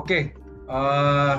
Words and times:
Oke, 0.00 0.32
uh, 0.72 1.36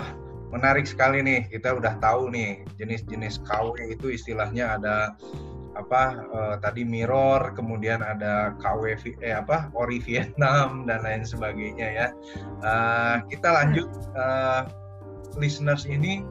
menarik 0.53 0.85
sekali 0.85 1.25
nih. 1.25 1.49
Kita 1.49 1.73
udah 1.73 1.97
tahu 1.97 2.29
nih 2.29 2.61
jenis-jenis 2.77 3.41
KW 3.41 3.97
itu 3.97 4.13
istilahnya 4.13 4.77
ada 4.77 5.17
apa 5.73 6.21
uh, 6.29 6.55
tadi 6.61 6.85
mirror, 6.85 7.57
kemudian 7.57 8.05
ada 8.05 8.53
KW 8.61 9.01
eh 9.25 9.33
apa 9.33 9.73
ori 9.73 9.97
Vietnam 9.97 10.77
dan 10.87 11.01
lain 11.01 11.25
sebagainya 11.25 11.87
ya. 11.89 12.07
Uh, 12.61 13.25
kita 13.33 13.49
lanjut 13.49 13.89
uh, 14.13 14.69
listeners 15.41 15.89
ini 15.89 16.21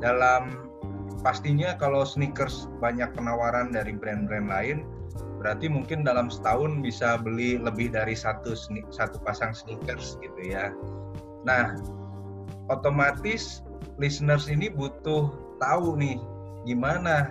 dalam 0.00 0.72
pastinya 1.20 1.76
kalau 1.76 2.08
sneakers 2.08 2.72
banyak 2.80 3.12
penawaran 3.12 3.68
dari 3.68 3.92
brand-brand 3.92 4.48
lain 4.48 4.88
berarti 5.44 5.68
mungkin 5.68 6.02
dalam 6.02 6.32
setahun 6.32 6.80
bisa 6.80 7.20
beli 7.20 7.60
lebih 7.60 7.92
dari 7.92 8.16
satu 8.16 8.56
satu 8.88 9.20
pasang 9.20 9.52
sneakers 9.52 10.16
gitu 10.24 10.40
ya. 10.42 10.72
Nah, 11.46 11.78
otomatis 12.66 13.62
listeners 14.02 14.50
ini 14.50 14.66
butuh 14.66 15.30
tahu 15.62 15.94
nih 15.96 16.18
gimana 16.66 17.30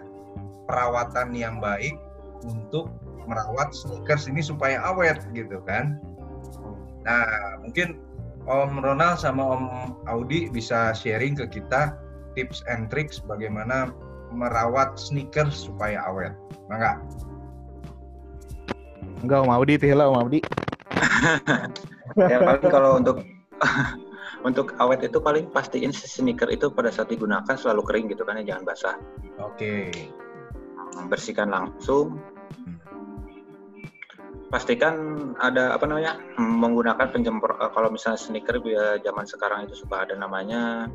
perawatan 0.65 1.35
yang 1.35 1.59
baik 1.59 1.99
untuk 2.47 2.89
merawat 3.27 3.75
sneakers 3.75 4.31
ini 4.31 4.39
supaya 4.39 4.79
awet 4.87 5.19
gitu 5.35 5.59
kan. 5.67 5.99
Nah, 7.05 7.59
mungkin 7.61 7.99
Om 8.45 8.81
Ronald 8.81 9.17
sama 9.17 9.41
Om 9.57 9.65
Audi 10.05 10.47
bisa 10.49 10.93
sharing 10.93 11.33
ke 11.33 11.49
kita 11.49 11.97
tips 12.37 12.61
and 12.69 12.87
tricks 12.93 13.17
bagaimana 13.17 13.89
merawat 14.29 14.97
sneakers 15.01 15.67
supaya 15.67 16.01
awet. 16.05 16.33
Enggak? 16.69 17.01
Enggak 19.25 19.39
Om 19.43 19.51
Audi, 19.51 19.73
tihlah 19.81 20.07
Om 20.13 20.17
Audi. 20.21 20.39
ya 22.31 22.37
paling 22.39 22.69
kalau 22.69 23.01
untuk 23.01 23.25
untuk 24.45 24.77
awet 24.77 25.01
itu 25.01 25.17
paling 25.17 25.49
pastiin 25.49 25.89
sneaker 25.89 26.45
itu 26.53 26.69
pada 26.69 26.93
saat 26.93 27.09
digunakan 27.09 27.57
selalu 27.57 27.81
kering 27.81 28.05
gitu 28.13 28.21
kan 28.21 28.37
ya 28.37 28.53
jangan 28.53 28.63
basah. 28.69 28.95
Oke. 29.41 29.89
Okay. 29.89 30.13
Bersihkan 31.09 31.49
langsung. 31.49 32.21
Pastikan 34.53 34.95
ada 35.41 35.73
apa 35.73 35.89
namanya 35.89 36.21
menggunakan 36.37 37.09
penjemprot 37.09 37.57
eh, 37.57 37.71
kalau 37.73 37.89
misalnya 37.89 38.21
sneaker 38.21 38.61
ya 38.61 39.01
zaman 39.01 39.25
sekarang 39.25 39.65
itu 39.65 39.81
suka 39.81 40.05
ada 40.05 40.13
namanya 40.13 40.85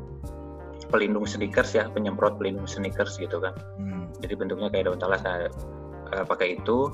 pelindung 0.87 1.27
sneakers 1.27 1.75
ya 1.75 1.91
penyemprot 1.91 2.39
pelindung 2.39 2.65
sneakers 2.65 3.19
gitu 3.19 3.43
kan. 3.43 3.51
Hmm. 3.75 4.07
Jadi 4.23 4.33
bentuknya 4.39 4.71
kayak 4.71 4.87
daun 4.87 4.99
talas 5.03 5.19
saya 5.27 5.51
uh, 6.15 6.23
pakai 6.23 6.55
itu 6.55 6.87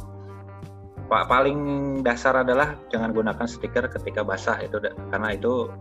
Pak 1.08 1.32
paling 1.32 1.60
dasar 2.04 2.44
adalah 2.44 2.76
jangan 2.92 3.16
gunakan 3.16 3.48
stiker 3.48 3.88
ketika 3.88 4.28
basah 4.28 4.60
itu 4.60 4.76
karena 5.08 5.40
itu 5.40 5.72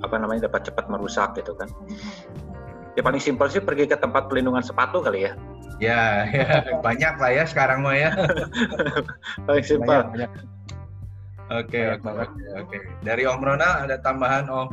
apa 0.00 0.14
namanya 0.16 0.48
dapat 0.48 0.68
cepat 0.68 0.88
merusak 0.88 1.36
gitu 1.36 1.52
kan. 1.56 1.68
Ya 2.98 3.06
paling 3.06 3.22
simpel 3.22 3.46
sih 3.48 3.62
pergi 3.62 3.86
ke 3.86 3.96
tempat 3.96 4.26
pelindungan 4.26 4.64
sepatu 4.64 5.00
kali 5.00 5.30
ya. 5.30 5.32
Ya, 5.80 6.28
ya 6.28 6.76
banyak 6.84 7.14
lah 7.16 7.30
ya 7.32 7.44
sekarang 7.48 7.80
mah 7.80 7.96
ya. 7.96 8.12
paling 9.48 9.64
simpel. 9.64 10.12
Oke, 11.50 11.80
oke, 11.98 12.10
oke. 12.62 12.78
Dari 13.02 13.22
Om 13.26 13.42
Rona 13.42 13.82
ada 13.88 13.96
tambahan 13.98 14.46
Om? 14.46 14.68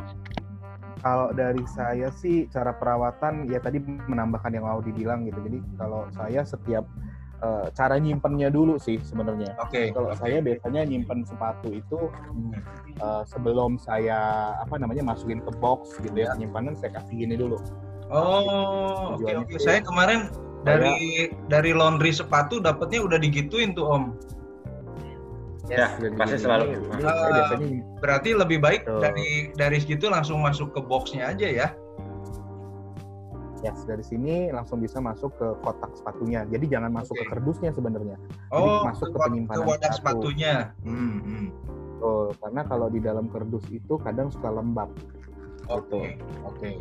Kalau 0.98 1.30
dari 1.30 1.62
saya 1.70 2.10
sih 2.10 2.50
cara 2.50 2.74
perawatan 2.74 3.46
ya 3.46 3.62
tadi 3.62 3.78
menambahkan 3.82 4.50
yang 4.50 4.66
mau 4.66 4.82
dibilang 4.82 5.26
gitu. 5.26 5.38
Jadi 5.42 5.58
kalau 5.78 6.06
saya 6.14 6.42
setiap 6.42 6.84
uh, 7.42 7.66
cara 7.74 7.96
nyimpennya 7.98 8.50
dulu 8.50 8.78
sih 8.78 8.98
sebenarnya. 9.02 9.54
Oke. 9.62 9.70
Okay, 9.70 9.86
Kalau 9.94 10.10
okay. 10.14 10.20
saya 10.20 10.38
biasanya 10.42 10.82
nyimpen 10.86 11.22
sepatu 11.26 11.68
itu 11.70 12.10
uh, 13.02 13.22
sebelum 13.26 13.78
saya 13.78 14.52
apa 14.58 14.78
namanya 14.78 15.06
masukin 15.06 15.42
ke 15.42 15.52
box 15.58 15.98
gitu 16.02 16.14
ya, 16.14 16.34
penyimpanan 16.34 16.74
saya 16.74 16.94
kasih 16.98 17.26
gini 17.26 17.34
dulu. 17.38 17.58
Oh, 18.08 19.14
oke 19.14 19.24
okay, 19.24 19.32
oke. 19.36 19.52
Okay. 19.52 19.60
Saya 19.60 19.80
kemarin 19.84 20.32
dari 20.64 20.90
saya, 20.90 21.24
dari 21.46 21.70
laundry 21.76 22.10
sepatu 22.10 22.58
dapatnya 22.58 23.04
udah 23.04 23.18
digituin 23.20 23.76
tuh 23.76 23.86
Om. 23.86 24.04
Yes, 25.68 26.00
ya, 26.00 26.08
pasti 26.16 26.40
selalu. 26.40 26.80
Uh, 27.04 27.84
berarti 28.00 28.32
lebih 28.32 28.56
baik 28.64 28.88
so. 28.88 29.04
dari 29.04 29.52
dari 29.52 29.76
situ 29.76 30.08
langsung 30.08 30.40
masuk 30.40 30.72
ke 30.72 30.80
boxnya 30.80 31.28
aja 31.28 31.44
ya. 31.44 31.68
Yes, 33.58 33.82
dari 33.82 34.04
sini 34.06 34.54
langsung 34.54 34.78
bisa 34.78 35.02
masuk 35.02 35.34
ke 35.34 35.46
kotak 35.66 35.90
sepatunya. 35.98 36.46
Jadi 36.46 36.70
jangan 36.70 36.94
masuk 36.94 37.18
okay. 37.18 37.26
ke 37.26 37.30
kardusnya 37.34 37.70
sebenarnya. 37.74 38.16
Oh, 38.54 38.62
Jadi 38.62 38.78
masuk 38.94 39.06
ke, 39.10 39.18
ke 39.18 39.18
penyimpanan 39.26 39.58
ke 39.58 39.70
wadah 39.70 39.92
sepatu. 39.92 39.98
sepatunya. 39.98 40.54
Hmm, 40.86 41.18
hmm. 41.26 41.46
Oh, 41.98 42.30
karena 42.38 42.62
kalau 42.70 42.86
di 42.86 43.00
dalam 43.02 43.26
kardus 43.26 43.66
itu 43.74 43.98
kadang 43.98 44.30
suka 44.30 44.54
lembab. 44.54 44.90
Oke. 45.66 45.90
Okay. 45.90 46.06
Oke. 46.46 46.70
Okay. 46.70 46.74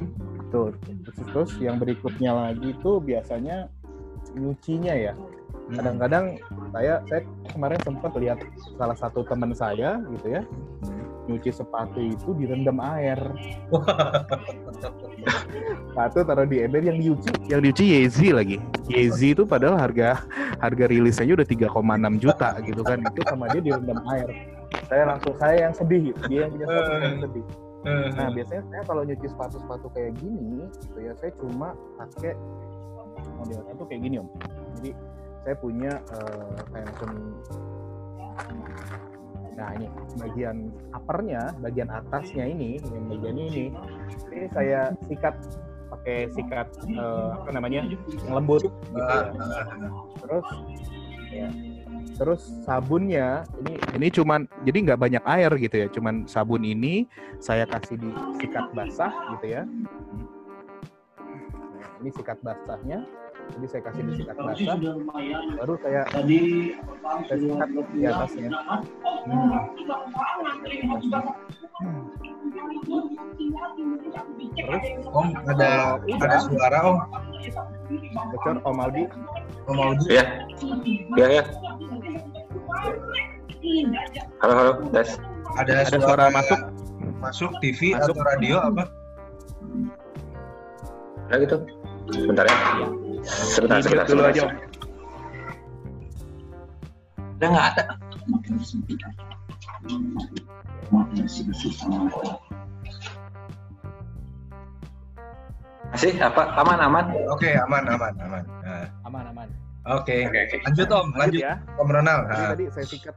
Tuh, 0.53 0.69
terus, 1.03 1.17
terus 1.33 1.51
yang 1.59 1.81
berikutnya 1.81 2.31
lagi 2.31 2.71
itu 2.71 2.91
biasanya 3.01 3.67
nyucinya 4.37 4.93
ya. 4.93 5.13
Hmm. 5.17 5.81
Kadang-kadang 5.81 6.25
saya 6.71 7.01
saya 7.09 7.21
kemarin 7.51 7.79
sempat 7.81 8.11
lihat 8.15 8.39
salah 8.77 8.95
satu 8.95 9.25
teman 9.25 9.51
saya 9.57 9.99
gitu 10.13 10.39
ya. 10.39 10.41
Nyuci 11.27 11.51
sepatu 11.51 11.99
itu 11.99 12.29
direndam 12.39 12.79
air. 12.79 13.19
sepatu 15.91 16.23
taruh 16.23 16.47
di 16.47 16.63
ember 16.63 16.87
yang 16.87 16.97
diuci, 16.97 17.29
yang 17.51 17.59
diuci 17.59 17.83
Yeezy 17.83 18.31
lagi. 18.31 18.57
Yeezy 18.87 19.35
itu 19.35 19.43
padahal 19.43 19.75
harga 19.75 20.23
harga 20.63 20.85
rilisnya 20.87 21.35
udah 21.35 21.47
3,6 21.47 22.23
juta 22.23 22.49
gitu 22.63 22.81
kan. 22.87 23.03
Itu 23.03 23.21
sama 23.27 23.51
dia 23.51 23.61
direndam 23.61 23.99
air. 24.07 24.29
Saya 24.87 25.03
langsung 25.15 25.35
saya 25.35 25.67
yang 25.67 25.73
sedih, 25.75 26.15
dia 26.31 26.47
yang 26.47 26.51
punya 26.55 26.65
sepatu 26.67 26.91
yang 27.03 27.21
sedih. 27.27 27.45
Nah 27.87 28.27
biasanya 28.35 28.63
saya 28.67 28.81
kalau 28.83 29.01
nyuci 29.07 29.27
sepatu-sepatu 29.31 29.87
kayak 29.95 30.11
gini, 30.19 30.67
gitu 30.83 30.99
ya 30.99 31.15
saya 31.15 31.31
cuma 31.39 31.71
pakai 31.95 32.35
modelnya 33.39 33.73
tuh 33.79 33.87
kayak 33.87 34.01
gini 34.03 34.15
om. 34.19 34.27
Jadi 34.79 34.91
saya 35.47 35.55
punya 35.63 35.91
uh, 36.11 36.59
kayak 36.75 36.85
macam 36.91 37.09
Nah 39.57 39.73
ini 39.73 39.89
bagian 40.21 40.69
uppernya, 40.93 41.49
bagian 41.65 41.89
atasnya 41.89 42.45
ini, 42.45 42.77
yang 42.93 43.09
bagian 43.09 43.35
ini, 43.41 43.73
ini 44.29 44.45
saya 44.53 44.93
sikat 45.09 45.33
pakai 45.89 46.29
sikat 46.37 46.67
uh, 46.93 47.41
apa 47.41 47.49
namanya 47.57 47.89
yang 47.89 48.37
lembut. 48.37 48.69
Gitu 48.69 49.01
ya. 49.01 49.33
Terus 50.21 50.47
ya, 51.33 51.49
terus 52.21 52.41
sabunnya 52.69 53.49
ini 53.65 53.73
ini 53.97 54.07
cuman 54.13 54.45
jadi 54.61 54.77
nggak 54.93 55.01
banyak 55.01 55.23
air 55.25 55.51
gitu 55.57 55.75
ya, 55.85 55.87
cuman 55.89 56.29
sabun 56.29 56.61
ini 56.61 57.09
saya 57.41 57.65
kasih 57.65 57.97
di 57.97 58.09
sikat 58.37 58.69
basah 58.77 59.09
gitu 59.37 59.57
ya. 59.57 59.65
Nah, 61.77 61.89
ini 62.05 62.13
sikat 62.13 62.37
basahnya 62.45 63.01
jadi 63.55 63.65
saya 63.71 63.81
kasih 63.87 64.01
di 64.03 64.13
sikat 64.19 64.35
basah. 64.35 64.77
baru 65.55 65.73
saya 65.79 66.01
tadi 66.11 66.39
saya 67.27 67.37
sikat 67.39 67.69
di 67.93 68.01
atasnya. 68.03 68.49
hmm. 68.51 69.53
terus 74.57 74.83
om 75.13 75.27
ada 75.47 76.01
ada 76.01 76.37
suara 76.41 76.79
om? 76.83 76.97
Bocor 78.33 78.57
om 78.65 78.77
Audi 78.83 79.03
om 79.69 79.77
Audi 79.79 80.05
ya 80.11 80.25
ya 81.15 81.27
ya 81.39 81.43
halo 84.43 84.53
halo 84.53 84.71
tes 84.91 85.15
ada, 85.57 85.71
ada 85.81 85.83
suara, 85.87 86.03
suara 86.03 86.25
masuk? 86.33 86.59
masuk 87.17 87.51
TV 87.63 87.95
masuk. 87.95 88.13
atau 88.13 88.23
radio 88.25 88.55
apa? 88.61 88.83
Ya 91.27 91.35
gitu. 91.43 91.57
Sebentar 92.13 92.45
ya 92.47 92.55
Sebentar, 93.27 93.83
sebentar, 93.83 94.05
dulu 94.07 94.23
sebentar. 94.23 94.31
aja. 94.31 94.45
Udah 97.37 97.47
nggak 97.51 97.67
ada. 97.75 97.83
Masih 105.87 106.13
apa? 106.19 106.41
Aman, 106.55 106.79
aman. 106.79 107.05
Oke, 107.31 107.51
aman, 107.55 107.83
aman, 107.87 108.13
aman. 108.19 108.43
Nah. 108.63 108.87
Aman, 109.07 109.23
aman. 109.31 109.47
Oke, 109.87 110.27
okay. 110.27 110.47
okay, 110.51 110.59
lanjut 110.67 110.87
Om, 110.91 111.07
lanjut 111.15 111.41
ya. 111.47 111.63
Om 111.79 111.87
Ronald. 111.87 112.27
Tadi, 112.27 112.43
tadi 112.43 112.65
saya 112.75 112.85
sikat 112.91 113.15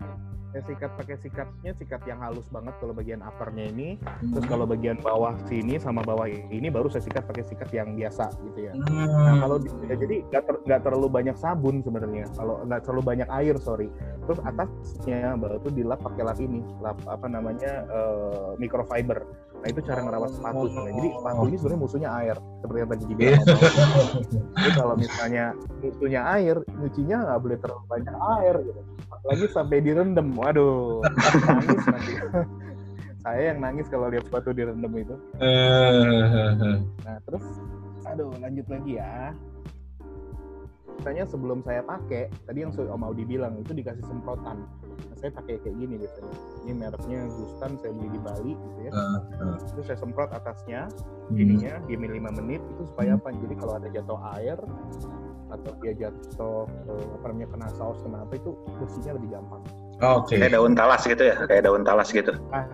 saya 0.50 0.62
sikat 0.66 0.90
pakai 0.98 1.16
sikatnya 1.22 1.72
sikat 1.78 2.02
yang 2.10 2.18
halus 2.18 2.46
banget 2.50 2.74
kalau 2.82 2.90
bagian 2.90 3.22
uppernya 3.22 3.70
ini. 3.70 3.88
Hmm. 4.02 4.34
terus 4.34 4.46
kalau 4.50 4.66
bagian 4.66 4.98
bawah 4.98 5.38
sini 5.46 5.78
sama 5.78 6.02
bawah 6.02 6.26
ini 6.26 6.68
baru 6.68 6.90
saya 6.90 7.06
sikat 7.06 7.24
pakai 7.26 7.44
sikat 7.46 7.70
yang 7.70 7.94
biasa 7.94 8.34
gitu 8.50 8.58
ya. 8.66 8.72
Hmm. 8.74 9.06
nah 9.06 9.34
kalau 9.46 9.56
ya, 9.86 9.94
jadi 9.94 10.16
nggak 10.26 10.42
ter, 10.42 10.56
terlalu 10.82 11.08
banyak 11.08 11.36
sabun 11.38 11.82
sebenarnya. 11.86 12.26
Kalau 12.34 12.66
nggak 12.66 12.80
terlalu 12.82 13.02
banyak 13.06 13.28
air 13.30 13.54
sorry. 13.62 13.88
Terus 14.26 14.38
atasnya 14.42 15.38
baru 15.38 15.62
tuh 15.62 15.72
dilap 15.74 16.02
pakai 16.02 16.22
lap 16.26 16.38
ini 16.42 16.62
lap 16.82 16.98
apa 17.06 17.26
namanya 17.30 17.86
uh, 17.90 18.54
microfiber 18.58 19.22
Nah 19.60 19.68
itu 19.68 19.80
cara 19.84 20.00
ngerawat 20.00 20.30
sepatu 20.32 20.64
sebenarnya. 20.72 20.94
Jadi 20.96 21.08
sepatu 21.12 21.42
ini 21.44 21.56
sebenarnya 21.60 21.80
musuhnya 21.84 22.10
air 22.16 22.36
seperti 22.60 22.78
yang 22.80 22.90
tadi 22.90 23.04
dibilang. 23.04 23.44
Jadi 24.56 24.70
kalau 24.72 24.94
misalnya 24.96 25.44
musuhnya 25.84 26.20
air, 26.32 26.56
nyucinya 26.80 27.16
nggak 27.28 27.40
boleh 27.44 27.56
terlalu 27.60 27.84
banyak 27.88 28.16
air 28.40 28.54
gitu. 28.64 28.80
Lagi 29.20 29.46
sampai 29.52 29.84
direndam, 29.84 30.32
waduh, 30.32 31.04
nangis 31.44 31.84
nanti. 31.84 32.12
saya 33.20 33.52
yang 33.52 33.60
nangis 33.60 33.84
kalau 33.92 34.08
lihat 34.08 34.24
sepatu 34.24 34.56
direndam 34.56 34.96
itu. 34.96 35.12
nah 37.04 37.16
terus, 37.28 37.44
aduh 38.08 38.32
lanjut 38.40 38.64
lagi 38.72 38.96
ya. 38.96 39.36
Misalnya 41.00 41.24
sebelum 41.24 41.64
saya 41.64 41.80
pakai, 41.80 42.28
tadi 42.44 42.60
yang 42.60 42.76
Om 42.76 43.00
Audi 43.08 43.24
bilang 43.24 43.56
itu 43.56 43.72
dikasih 43.72 44.04
semprotan. 44.04 44.68
Nah, 44.68 45.16
saya 45.16 45.32
pakai 45.32 45.56
kayak 45.64 45.80
gini 45.80 45.96
biasanya. 45.96 46.34
Ini 46.68 46.72
mereknya 46.76 47.18
Gustan, 47.40 47.80
saya 47.80 47.96
beli 47.96 48.08
di 48.12 48.20
Bali 48.20 48.52
gitu 48.52 48.78
ya. 48.84 48.92
Uh, 48.92 49.16
uh. 49.40 49.56
Itu 49.64 49.80
saya 49.80 49.96
semprot 49.96 50.28
atasnya, 50.28 50.92
hmm. 51.32 51.40
ininya 51.40 51.80
diam 51.88 52.04
5 52.04 52.36
menit 52.44 52.60
itu 52.60 52.82
supaya 52.92 53.16
apa? 53.16 53.32
Jadi 53.32 53.54
kalau 53.56 53.80
ada 53.80 53.88
jatuh 53.88 54.20
air 54.36 54.60
atau 55.48 55.72
dia 55.80 55.92
jatuh 55.96 56.68
uh, 56.68 57.06
apa 57.16 57.24
namanya 57.32 57.48
kena 57.56 57.68
saus 57.80 57.98
kena 58.04 58.22
apa 58.22 58.36
itu 58.36 58.52
bersihnya 58.76 59.16
lebih 59.16 59.40
gampang. 59.40 59.64
Oke. 60.04 60.36
Okay. 60.36 60.36
Kayak 60.36 60.52
daun 60.60 60.76
talas 60.76 61.02
gitu 61.08 61.22
ya? 61.32 61.36
Kayak 61.48 61.62
daun 61.64 61.82
talas 61.88 62.08
gitu. 62.12 62.32
Ah, 62.52 62.68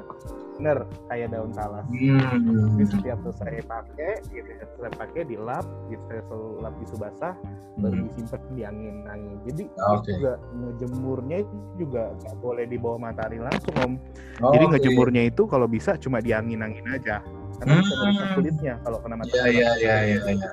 bener 0.57 0.79
kayak 1.13 1.29
daun 1.33 1.53
talas. 1.53 1.85
Hmm. 1.93 2.77
Jadi 2.77 2.85
setiap 2.89 3.19
saya 3.37 3.61
pakai, 3.65 4.13
gitu, 4.33 4.49
ya, 4.49 4.65
saya 4.81 4.91
pakai 4.97 5.23
dilap, 5.29 5.65
gitu, 5.93 6.03
saya 6.09 6.23
lap 6.65 6.75
di 6.81 6.87
basah, 6.97 7.35
hmm. 7.37 7.81
baru 7.85 7.97
disimpan 8.09 8.41
di 8.57 8.63
angin 8.65 8.97
angin. 9.07 9.37
Jadi 9.45 9.65
okay. 9.77 10.17
juga 10.17 10.33
ngejemurnya 10.57 11.39
juga 11.77 12.03
nggak 12.17 12.37
boleh 12.41 12.65
di 12.65 12.77
bawah 12.81 12.99
matahari 13.01 13.39
langsung 13.39 13.75
om. 13.85 13.93
Oh, 14.41 14.53
Jadi 14.57 14.65
okay. 14.65 14.73
ngejemurnya 14.81 15.23
itu 15.29 15.43
kalau 15.45 15.69
bisa 15.69 16.01
cuma 16.01 16.25
di 16.25 16.33
angin 16.33 16.65
angin 16.65 16.85
aja, 16.89 17.21
karena 17.61 17.73
hmm. 17.77 17.83
bisa 17.85 17.95
merusak 18.01 18.29
kulitnya 18.35 18.75
kalau 18.81 18.99
kena 19.05 19.17
matahari. 19.21 19.61
Iya 19.61 19.71
iya 19.81 19.97
iya 20.17 20.19
iya. 20.33 20.51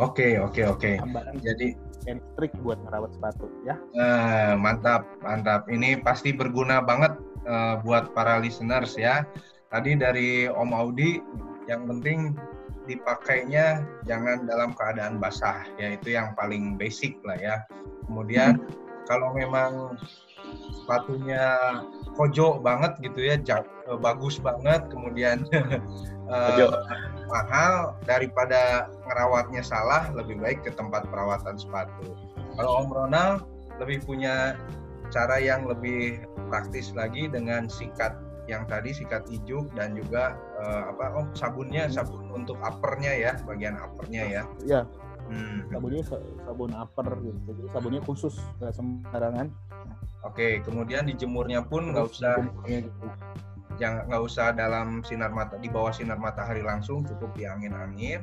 Oke 0.00 0.40
oke 0.40 0.64
oke. 0.64 0.92
Jadi 1.44 1.76
and 2.08 2.24
trik 2.40 2.56
buat 2.64 2.80
merawat 2.88 3.12
sepatu 3.12 3.52
ya. 3.68 3.76
Uh, 3.92 4.56
mantap, 4.56 5.04
mantap. 5.20 5.68
Ini 5.68 6.00
pasti 6.00 6.32
berguna 6.32 6.80
banget 6.80 7.20
uh, 7.44 7.76
buat 7.84 8.16
para 8.16 8.40
listeners 8.40 8.96
ya. 8.96 9.28
Tadi 9.68 10.00
dari 10.00 10.48
Om 10.48 10.72
Audi, 10.72 11.20
yang 11.68 11.84
penting 11.86 12.34
dipakainya 12.88 13.86
jangan 14.08 14.48
dalam 14.48 14.74
keadaan 14.74 15.22
basah, 15.22 15.62
ya 15.78 15.94
itu 15.94 16.16
yang 16.16 16.32
paling 16.34 16.74
basic 16.80 17.20
lah 17.22 17.38
ya. 17.38 17.56
Kemudian 18.08 18.58
hmm. 18.58 18.66
kalau 19.06 19.30
memang 19.36 19.94
sepatunya 20.74 21.54
kojo 22.18 22.58
banget 22.58 22.98
gitu 23.04 23.20
ya, 23.22 23.38
eh, 23.38 23.98
bagus 24.00 24.42
banget, 24.42 24.90
kemudian 24.90 25.46
uh, 26.32 26.66
mahal 27.30 27.94
daripada 28.04 28.90
ngerawatnya 29.06 29.62
salah 29.62 30.10
lebih 30.12 30.42
baik 30.42 30.66
ke 30.66 30.70
tempat 30.74 31.06
perawatan 31.08 31.56
sepatu. 31.56 32.18
Kalau 32.58 32.84
Om 32.84 32.90
Ronald 32.90 33.46
lebih 33.78 34.04
punya 34.04 34.58
cara 35.08 35.40
yang 35.40 35.64
lebih 35.66 36.22
praktis 36.50 36.92
lagi 36.92 37.30
dengan 37.30 37.70
sikat 37.70 38.14
yang 38.50 38.66
tadi 38.66 38.90
sikat 38.90 39.30
ijuk 39.30 39.70
dan 39.78 39.94
juga 39.94 40.34
uh, 40.58 40.90
apa 40.90 41.22
oh 41.22 41.26
sabunnya 41.38 41.86
sabun 41.86 42.26
untuk 42.34 42.58
uppernya 42.58 43.14
ya 43.14 43.32
bagian 43.46 43.78
uppernya 43.78 44.22
ya. 44.26 44.42
Ya. 44.66 44.82
Hmm. 45.30 45.70
Sabunnya 45.70 46.02
sabun 46.42 46.74
upper 46.74 47.06
gitu. 47.22 47.38
Jadi 47.46 47.62
sabunnya 47.70 48.02
khusus 48.02 48.34
nggak 48.58 48.74
sembarangan. 48.74 49.46
Oke, 50.20 50.60
kemudian 50.60 51.08
dijemurnya 51.08 51.64
pun 51.64 51.94
nggak 51.94 52.06
usah 52.12 52.36
jangan 53.80 54.06
nggak 54.12 54.22
usah 54.22 54.52
dalam 54.52 55.00
sinar 55.00 55.32
mata 55.32 55.56
di 55.56 55.72
bawah 55.72 55.90
sinar 55.90 56.20
matahari 56.20 56.60
langsung 56.60 57.02
cukup 57.02 57.32
di 57.34 57.48
angin-angin. 57.48 58.22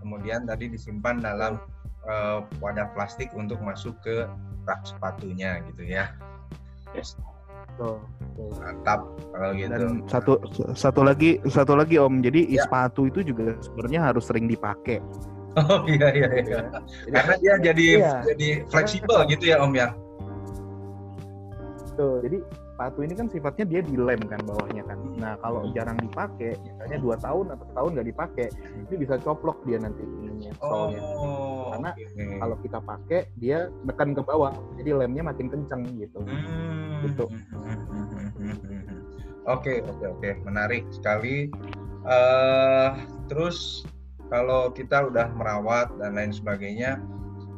Kemudian 0.00 0.48
tadi 0.48 0.72
disimpan 0.72 1.20
dalam 1.20 1.60
uh, 2.08 2.42
wadah 2.58 2.88
plastik 2.96 3.28
untuk 3.36 3.60
masuk 3.60 3.94
ke 4.00 4.24
rak 4.64 4.80
sepatunya 4.88 5.60
gitu 5.70 5.84
ya. 5.84 6.10
Yes. 6.96 7.14
Tuh, 7.76 8.00
tuh. 8.32 8.48
mantap 8.56 9.04
kalau 9.36 9.52
gitu. 9.52 9.68
dan 9.68 10.00
satu 10.08 10.40
satu 10.72 11.04
lagi 11.04 11.36
satu 11.44 11.76
lagi 11.76 12.00
om. 12.00 12.24
Jadi 12.24 12.56
ya. 12.56 12.64
sepatu 12.64 13.04
itu 13.12 13.20
juga 13.20 13.52
sebenarnya 13.60 14.00
harus 14.10 14.24
sering 14.24 14.48
dipakai. 14.48 15.04
Oh 15.56 15.84
iya 15.88 16.12
iya 16.12 16.28
iya. 16.44 16.60
Karena 17.08 17.34
dia 17.40 17.54
jadi 17.72 17.86
iya. 18.00 18.14
jadi 18.28 18.48
fleksibel 18.68 19.24
gitu 19.28 19.44
ya 19.52 19.56
om 19.60 19.72
ya? 19.72 19.92
Tuh 21.96 22.20
jadi 22.20 22.44
sepatu 22.76 23.00
ini 23.00 23.16
kan 23.16 23.24
sifatnya 23.32 23.64
dia 23.64 23.80
dilem 23.80 24.20
kan 24.28 24.36
bawahnya 24.44 24.84
kan. 24.84 25.00
Nah 25.16 25.32
kalau 25.40 25.64
hmm. 25.64 25.72
jarang 25.72 25.96
dipakai, 25.96 26.60
misalnya 26.60 26.98
dua 27.00 27.16
tahun 27.16 27.56
atau 27.56 27.66
tahun 27.72 27.90
nggak 27.96 28.08
dipakai, 28.12 28.46
ini 28.84 28.94
bisa 29.00 29.16
coplok 29.24 29.64
dia 29.64 29.80
nanti 29.80 30.04
ininya 30.04 30.52
solnya. 30.60 31.00
Oh, 31.00 31.72
Karena 31.72 31.90
okay. 31.96 32.36
kalau 32.36 32.56
kita 32.60 32.78
pakai 32.84 33.20
dia 33.40 33.72
mekan 33.80 34.12
ke 34.12 34.20
bawah, 34.20 34.52
jadi 34.76 34.92
lemnya 34.92 35.24
makin 35.24 35.48
kencang 35.48 35.88
gitu. 35.96 36.20
Hmm. 36.20 37.00
Gitu. 37.08 37.24
Oke 39.48 39.80
oke 39.80 40.04
oke, 40.12 40.30
menarik 40.44 40.84
sekali. 40.92 41.48
Uh, 42.04 42.92
terus 43.32 43.88
kalau 44.28 44.68
kita 44.68 45.08
udah 45.08 45.32
merawat 45.32 45.96
dan 45.96 46.12
lain 46.12 46.28
sebagainya, 46.28 47.00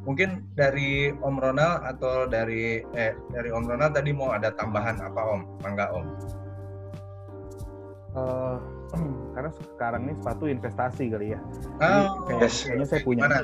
mungkin 0.09 0.41
dari 0.57 1.13
Om 1.13 1.37
Ronald 1.37 1.85
atau 1.85 2.25
dari 2.25 2.81
eh 2.97 3.13
dari 3.29 3.53
Om 3.53 3.69
Ronald 3.69 3.93
tadi 3.93 4.17
mau 4.17 4.33
ada 4.33 4.49
tambahan 4.57 4.97
apa 5.05 5.21
Om? 5.21 5.41
Mangga 5.61 5.87
Om. 5.93 6.07
Uh, 8.17 8.57
karena 9.37 9.51
sekarang 9.53 10.09
ini 10.09 10.17
sepatu 10.17 10.49
investasi 10.49 11.13
kali 11.13 11.37
ya. 11.37 11.41
Oh, 11.85 12.25
kayak, 12.25 12.49
yes. 12.49 12.65
kayaknya 12.65 12.87
saya 12.89 13.01
punya. 13.05 13.23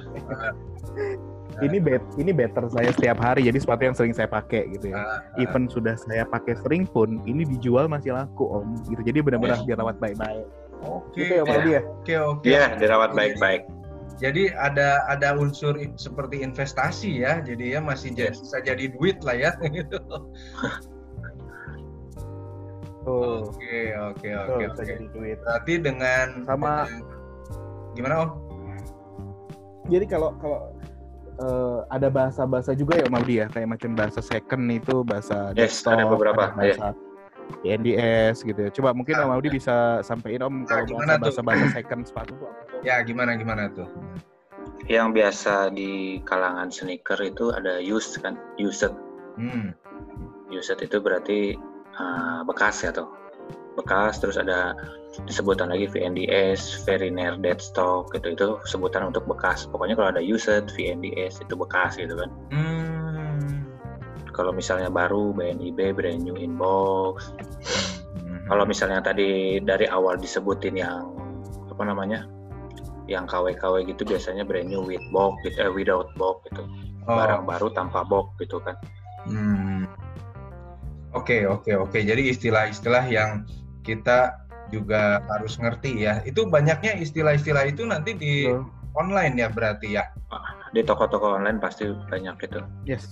ini 1.63 1.79
bet 1.79 2.03
ini 2.19 2.35
better 2.35 2.67
saya 2.67 2.91
setiap 2.91 3.23
hari 3.23 3.47
jadi 3.47 3.55
sepatu 3.63 3.87
yang 3.87 3.95
sering 3.95 4.17
saya 4.17 4.27
pakai 4.27 4.65
gitu 4.73 4.97
ya. 4.97 4.97
Uh, 4.97 5.05
uh. 5.05 5.43
Even 5.45 5.69
sudah 5.69 6.01
saya 6.01 6.25
pakai 6.25 6.57
sering 6.65 6.89
pun 6.89 7.21
ini 7.29 7.45
dijual 7.45 7.93
masih 7.93 8.17
laku 8.17 8.49
om 8.49 8.73
gitu. 8.89 9.05
Jadi 9.05 9.21
benar-benar 9.21 9.61
yes. 9.61 9.69
dirawat 9.69 10.01
baik-baik. 10.01 10.49
Oke. 10.81 11.13
Okay. 11.13 11.29
Gitu 11.29 11.33
ya 11.37 11.43
Om 11.45 11.65
ya. 11.69 11.83
Oke 11.85 12.15
oke. 12.17 12.45
Iya 12.49 12.65
dirawat 12.81 13.11
baik-baik. 13.13 13.84
Jadi 14.19 14.51
ada 14.55 15.03
ada 15.11 15.35
unsur 15.35 15.75
seperti 15.99 16.43
investasi 16.43 17.23
ya, 17.27 17.43
jadi 17.43 17.79
ya 17.79 17.81
masih 17.83 18.15
jadi, 18.15 18.35
bisa 18.35 18.59
jadi 18.63 18.85
duit 18.95 19.19
lah 19.27 19.35
ya 19.35 19.51
gitu. 19.77 19.99
Oke 23.05 23.93
oke 23.93 24.29
oke 24.33 24.63
oke. 24.71 24.95
Berarti 25.45 25.73
dengan 25.83 26.47
sama 26.47 26.89
dengan, 26.89 27.03
gimana 27.99 28.15
om? 28.25 28.31
Jadi 29.93 30.07
kalau 30.09 30.33
kalau 30.41 30.73
uh, 31.45 31.85
ada 31.93 32.09
bahasa-bahasa 32.09 32.73
juga 32.73 32.97
ya 32.97 33.05
Om 33.05 33.21
Audi 33.21 33.35
ya, 33.45 33.47
kayak 33.53 33.77
macam 33.77 33.93
bahasa 33.93 34.25
second 34.25 34.65
itu 34.73 35.05
bahasa 35.05 35.53
yes, 35.53 35.85
desktop, 35.85 36.01
ada 36.01 36.05
beberapa. 36.09 36.43
Ada 36.49 36.57
bahasa, 36.57 36.89
yeah 36.97 37.14
NDS 37.65 38.45
gitu 38.45 38.69
ya. 38.69 38.71
Coba 38.71 38.93
mungkin 38.93 39.17
Om 39.17 39.33
Audi 39.33 39.49
bisa 39.53 40.05
sampaikan 40.05 40.49
Om 40.49 40.55
nah, 40.69 40.85
kalau 40.85 41.21
bahasa 41.21 41.41
bahasa 41.41 41.67
second 41.73 42.05
sepatu 42.05 42.37
Ya 42.85 43.01
gimana 43.01 43.35
gimana 43.35 43.73
tuh? 43.73 43.89
Yang 44.85 45.09
biasa 45.17 45.73
di 45.73 46.21
kalangan 46.29 46.69
sneaker 46.69 47.17
itu 47.25 47.53
ada 47.53 47.81
used 47.81 48.21
kan, 48.21 48.37
used. 48.61 48.93
Hmm. 49.41 49.73
Used 50.53 50.77
itu 50.77 50.97
berarti 51.01 51.57
uh, 51.97 52.45
bekas 52.45 52.85
ya 52.85 52.93
tuh. 52.93 53.09
Bekas 53.75 54.21
terus 54.21 54.37
ada 54.37 54.77
disebutan 55.25 55.73
lagi 55.73 55.89
VNDS, 55.89 56.85
very 56.85 57.09
near 57.09 57.39
dead 57.41 57.59
stock 57.59 58.13
gitu 58.13 58.37
itu 58.37 58.49
sebutan 58.69 59.09
untuk 59.09 59.25
bekas. 59.25 59.65
Pokoknya 59.67 59.97
kalau 59.97 60.11
ada 60.13 60.23
used, 60.23 60.69
VNDS 60.77 61.41
itu 61.41 61.55
bekas 61.57 61.97
gitu 61.97 62.13
kan. 62.13 62.31
Hmm 62.53 62.84
kalau 64.35 64.51
misalnya 64.51 64.91
baru 64.91 65.31
BNIB 65.33 65.95
brand 65.95 66.21
new 66.27 66.35
inbox 66.35 67.31
hmm. 68.19 68.51
kalau 68.51 68.67
misalnya 68.67 69.01
tadi 69.01 69.63
dari 69.63 69.87
awal 69.87 70.19
disebutin 70.19 70.75
yang 70.75 71.15
apa 71.71 71.83
namanya 71.87 72.27
yang 73.07 73.29
KW-KW 73.29 73.85
gitu 73.95 74.03
biasanya 74.09 74.49
brand 74.49 74.69
new 74.69 74.81
with 74.81 75.05
box 75.13 75.37
gitu, 75.45 75.61
eh, 75.61 75.71
without 75.71 76.11
box 76.19 76.43
gitu 76.51 76.67
oh. 77.07 77.17
barang 77.17 77.45
baru 77.47 77.69
tanpa 77.73 78.03
box 78.03 78.35
gitu 78.43 78.59
kan 78.61 78.75
hmm. 79.31 79.87
oke 81.15 81.25
okay, 81.25 81.41
oke 81.47 81.63
okay, 81.65 81.75
oke 81.79 81.91
okay. 81.95 82.03
jadi 82.03 82.35
istilah-istilah 82.35 83.05
yang 83.07 83.47
kita 83.87 84.43
juga 84.73 85.21
harus 85.29 85.61
ngerti 85.61 86.03
ya 86.09 86.25
itu 86.25 86.49
banyaknya 86.49 86.97
istilah-istilah 86.99 87.69
itu 87.69 87.85
nanti 87.85 88.17
di 88.17 88.49
oh. 88.49 88.65
online 88.97 89.37
ya 89.39 89.53
berarti 89.53 89.95
ya 90.01 90.09
di 90.75 90.83
toko-toko 90.83 91.39
online 91.39 91.63
pasti 91.63 91.87
banyak 92.11 92.37
itu 92.51 92.61
yes 92.89 93.07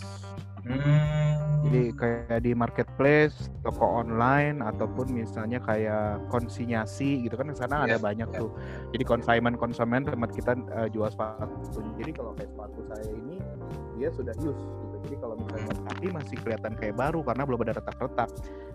Hmm. 0.63 1.43
Jadi 1.63 1.95
kayak 1.95 2.43
di 2.43 2.53
marketplace, 2.59 3.51
toko 3.63 4.03
online 4.03 4.63
ataupun 4.63 5.15
misalnya 5.15 5.63
kayak 5.63 6.23
konsinyasi 6.27 7.23
gitu 7.23 7.39
kan 7.39 7.55
sana 7.55 7.87
yes, 7.87 7.87
ada 7.87 7.97
banyak 8.03 8.29
yes. 8.31 8.39
tuh. 8.39 8.51
Jadi 8.91 9.05
konsumen 9.07 9.55
konsumen 9.55 10.03
tempat 10.03 10.31
kita 10.35 10.59
uh, 10.75 10.89
jual 10.91 11.07
sepatu. 11.07 11.55
Jadi 11.99 12.11
kalau 12.15 12.35
kayak 12.35 12.51
sepatu 12.51 12.81
saya 12.91 13.11
ini 13.11 13.39
dia 13.99 14.11
sudah 14.11 14.35
use 14.43 14.59
gitu. 14.59 14.97
Jadi 15.07 15.17
kalau 15.23 15.35
misalnya 15.39 15.75
tapi 15.87 16.07
masih 16.11 16.37
kelihatan 16.43 16.73
kayak 16.79 16.95
baru 16.99 17.23
karena 17.23 17.43
belum 17.47 17.61
ada 17.63 17.75
retak-retak. 17.79 18.31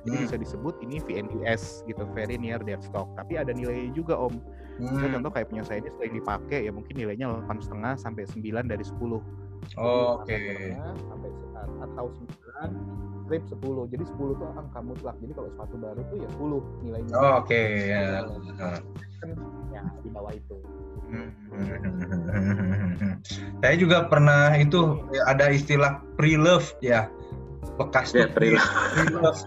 Jadi 0.07 0.15
hmm. 0.15 0.23
bisa 0.27 0.35
disebut 0.39 0.75
ini 0.83 1.03
VNDS 1.03 1.83
gitu, 1.91 2.03
very 2.15 2.39
near 2.39 2.59
dead 2.63 2.79
stock. 2.79 3.11
Tapi 3.19 3.35
ada 3.35 3.51
nilainya 3.51 3.91
juga 3.91 4.15
Om. 4.15 4.35
Hmm. 4.77 5.09
contoh 5.09 5.33
kayak 5.33 5.49
punya 5.49 5.65
saya 5.65 5.81
ini 5.81 5.89
sering 5.97 6.21
dipakai 6.21 6.69
ya 6.69 6.71
mungkin 6.71 6.93
nilainya 6.93 7.33
8,5 7.49 7.97
sampai 7.97 8.23
9 8.29 8.71
dari 8.71 8.85
10. 8.85 9.46
Oh, 9.77 10.21
Oke. 10.21 10.33
Okay. 10.33 10.73
Sampai 11.07 11.29
atau 11.83 12.09
9 12.09 13.07
strip 13.27 13.43
10 13.51 13.91
jadi 13.91 14.07
10 14.07 14.39
tuh 14.39 14.47
angka 14.55 14.79
mutlak. 14.79 15.19
Jadi 15.19 15.35
kalau 15.35 15.51
sepatu 15.51 15.75
baru 15.75 15.99
tuh 16.07 16.17
ya 16.23 16.29
10 16.39 16.87
nilainya. 16.87 17.13
Oh, 17.19 17.43
oke 17.43 17.51
okay. 17.51 17.91
ya 17.91 18.23
ya 19.75 19.83
di 19.99 20.09
bawah 20.15 20.31
itu. 20.31 20.55
Saya 23.59 23.75
juga 23.75 24.07
pernah 24.07 24.55
itu 24.55 25.03
ada 25.27 25.51
istilah 25.51 25.99
pre-love 26.15 26.71
ya. 26.79 27.11
Bekas 27.75 28.15
ya, 28.15 28.31
pre-love. 28.31 28.63
pre-love. 28.95 29.41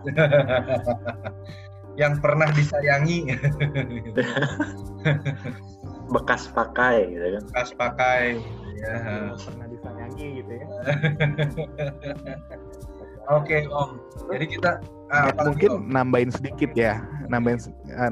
Yang 2.01 2.15
pernah 2.23 2.49
disayangi. 2.53 3.33
Bekas 6.15 6.49
pakai 6.53 6.97
gitu 7.13 7.27
kan? 7.39 7.43
Bekas 7.49 7.71
pakai 7.77 8.23
ya. 8.77 8.97
Pernah 9.37 9.67
disayangi 9.73 10.00
gitu 10.21 10.53
ya. 10.53 10.67
Oke 13.31 13.63
okay, 13.63 13.71
om. 13.71 14.01
Jadi 14.29 14.45
kita 14.59 14.71
ah, 15.15 15.31
mungkin 15.47 15.71
om? 15.71 15.83
nambahin 15.89 16.31
sedikit 16.35 16.71
ya. 16.75 17.01
Nambahin 17.31 17.63
uh, 17.95 18.11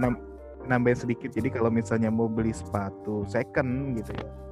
nambahin 0.68 0.98
sedikit. 0.98 1.30
Jadi 1.34 1.52
kalau 1.52 1.68
misalnya 1.68 2.08
mau 2.08 2.30
beli 2.30 2.54
sepatu 2.54 3.26
second 3.26 3.98
gitu 3.98 4.14
ya 4.14 4.47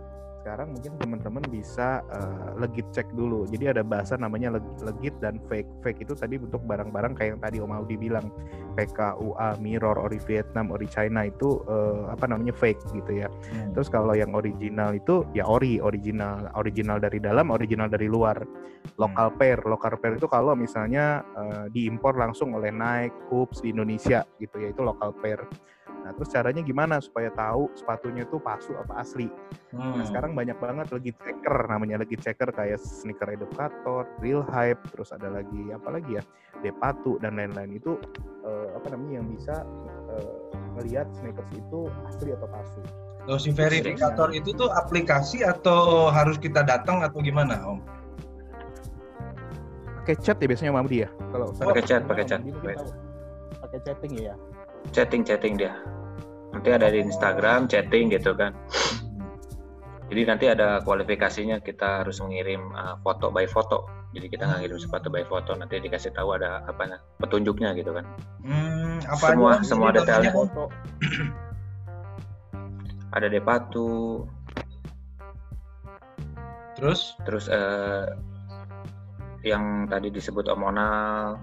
sekarang 0.46 0.78
mungkin 0.78 0.94
teman-teman 1.02 1.42
bisa 1.50 2.06
uh, 2.06 2.54
legit 2.54 2.86
cek 2.94 3.10
dulu. 3.18 3.50
Jadi 3.50 3.66
ada 3.66 3.82
bahasa 3.82 4.14
namanya 4.14 4.54
legit 4.78 5.18
dan 5.18 5.42
fake. 5.50 5.66
Fake 5.82 6.06
itu 6.06 6.14
tadi 6.14 6.38
untuk 6.38 6.62
barang-barang 6.62 7.18
kayak 7.18 7.34
yang 7.34 7.42
tadi 7.42 7.56
Om 7.58 7.74
Audi 7.74 7.98
bilang 7.98 8.30
PKUA, 8.78 9.58
Mirror, 9.58 9.98
Ori 9.98 10.22
Vietnam, 10.22 10.70
Ori 10.70 10.86
China 10.86 11.26
itu 11.26 11.58
uh, 11.66 12.14
apa 12.14 12.30
namanya 12.30 12.54
fake 12.54 12.78
gitu 12.94 13.26
ya. 13.26 13.26
Hmm. 13.26 13.74
Terus 13.74 13.90
kalau 13.90 14.14
yang 14.14 14.38
original 14.38 14.94
itu 14.94 15.26
ya 15.34 15.42
ori, 15.42 15.82
original, 15.82 16.46
original 16.54 17.02
dari 17.02 17.18
dalam, 17.18 17.50
original 17.50 17.90
dari 17.90 18.06
luar. 18.06 18.38
Local 18.94 19.34
hmm. 19.34 19.38
pair, 19.38 19.58
local 19.66 19.94
pair 19.98 20.14
itu 20.14 20.30
kalau 20.30 20.54
misalnya 20.54 21.26
uh, 21.34 21.66
diimpor 21.68 22.14
langsung 22.14 22.54
oleh 22.54 22.70
Nike, 22.70 23.14
Hoops 23.28 23.60
di 23.66 23.74
Indonesia 23.74 24.22
gitu 24.38 24.56
ya 24.62 24.70
itu 24.70 24.80
local 24.86 25.10
pair. 25.18 25.42
Nah, 26.06 26.14
terus 26.14 26.30
caranya 26.30 26.62
gimana 26.62 27.02
supaya 27.02 27.34
tahu 27.34 27.66
sepatunya 27.74 28.22
itu 28.22 28.38
palsu 28.38 28.78
apa 28.78 29.02
asli? 29.02 29.26
Nah, 29.74 29.90
hmm. 29.90 29.94
Nah, 29.98 30.04
sekarang 30.06 30.38
banyak 30.38 30.54
banget 30.62 30.86
lagi 30.94 31.10
checker 31.18 31.56
namanya 31.66 32.06
lagi 32.06 32.14
checker 32.14 32.46
kayak 32.54 32.78
sneaker 32.78 33.26
educator, 33.34 34.06
real 34.22 34.46
hype, 34.46 34.78
terus 34.94 35.10
ada 35.10 35.26
lagi 35.34 35.74
apa 35.74 35.88
lagi 35.90 36.14
ya? 36.14 36.22
Depatu 36.62 37.18
dan 37.18 37.34
lain-lain 37.34 37.82
itu 37.82 37.98
uh, 38.46 38.78
apa 38.78 38.86
namanya 38.94 39.18
yang 39.18 39.26
bisa 39.34 39.66
uh, 40.14 40.34
melihat 40.78 41.10
sneakers 41.10 41.50
itu 41.58 41.90
asli 42.06 42.30
atau 42.30 42.46
palsu. 42.54 42.78
Loh, 43.26 43.42
si 43.42 43.50
verifikator 43.50 44.30
itu 44.30 44.54
tuh 44.54 44.70
aplikasi 44.70 45.42
atau 45.42 46.06
harus 46.14 46.38
kita 46.38 46.62
datang 46.62 47.02
atau 47.02 47.18
gimana, 47.18 47.58
Om? 47.66 47.95
Pakai 50.06 50.22
chat 50.22 50.38
ya 50.38 50.46
biasanya 50.46 50.70
Om 50.70 50.86
dia. 50.86 51.10
Kalau 51.34 51.50
pakai 51.50 51.82
chat, 51.82 52.06
pakai 52.06 52.22
chat. 52.22 52.38
Pakai 53.58 53.78
chatting 53.82 54.12
ya? 54.14 54.38
Chatting 54.94 55.26
chatting 55.26 55.58
dia. 55.58 55.74
Nanti 56.54 56.70
ada 56.70 56.86
di 56.94 57.02
Instagram 57.02 57.66
chatting 57.66 58.14
gitu 58.14 58.30
kan. 58.38 58.54
Jadi 60.06 60.22
nanti 60.22 60.46
ada 60.46 60.78
kualifikasinya 60.86 61.58
kita 61.58 62.06
harus 62.06 62.22
mengirim 62.22 62.70
uh, 62.70 62.94
foto 63.02 63.34
by 63.34 63.50
foto. 63.50 63.90
Jadi 64.14 64.30
kita 64.30 64.46
nggak 64.46 64.62
ngirim 64.62 64.78
sepatu 64.78 65.10
by 65.10 65.26
foto 65.26 65.58
nanti 65.58 65.82
dikasih 65.82 66.14
tahu 66.14 66.38
ada 66.38 66.62
apa 66.62 67.02
petunjuknya 67.18 67.74
gitu 67.74 67.90
kan. 67.90 68.06
Hmm, 68.46 69.02
apa 69.10 69.26
semua 69.34 69.58
aja, 69.58 69.66
semua 69.66 69.90
detailnya. 69.90 70.30
Foto 70.30 70.70
ada 73.10 73.26
depatu 73.26 74.22
terus? 76.76 77.16
Terus 77.24 77.48
uh, 77.48 78.12
yang 79.46 79.86
tadi 79.86 80.10
disebut 80.10 80.50
omonal 80.50 81.38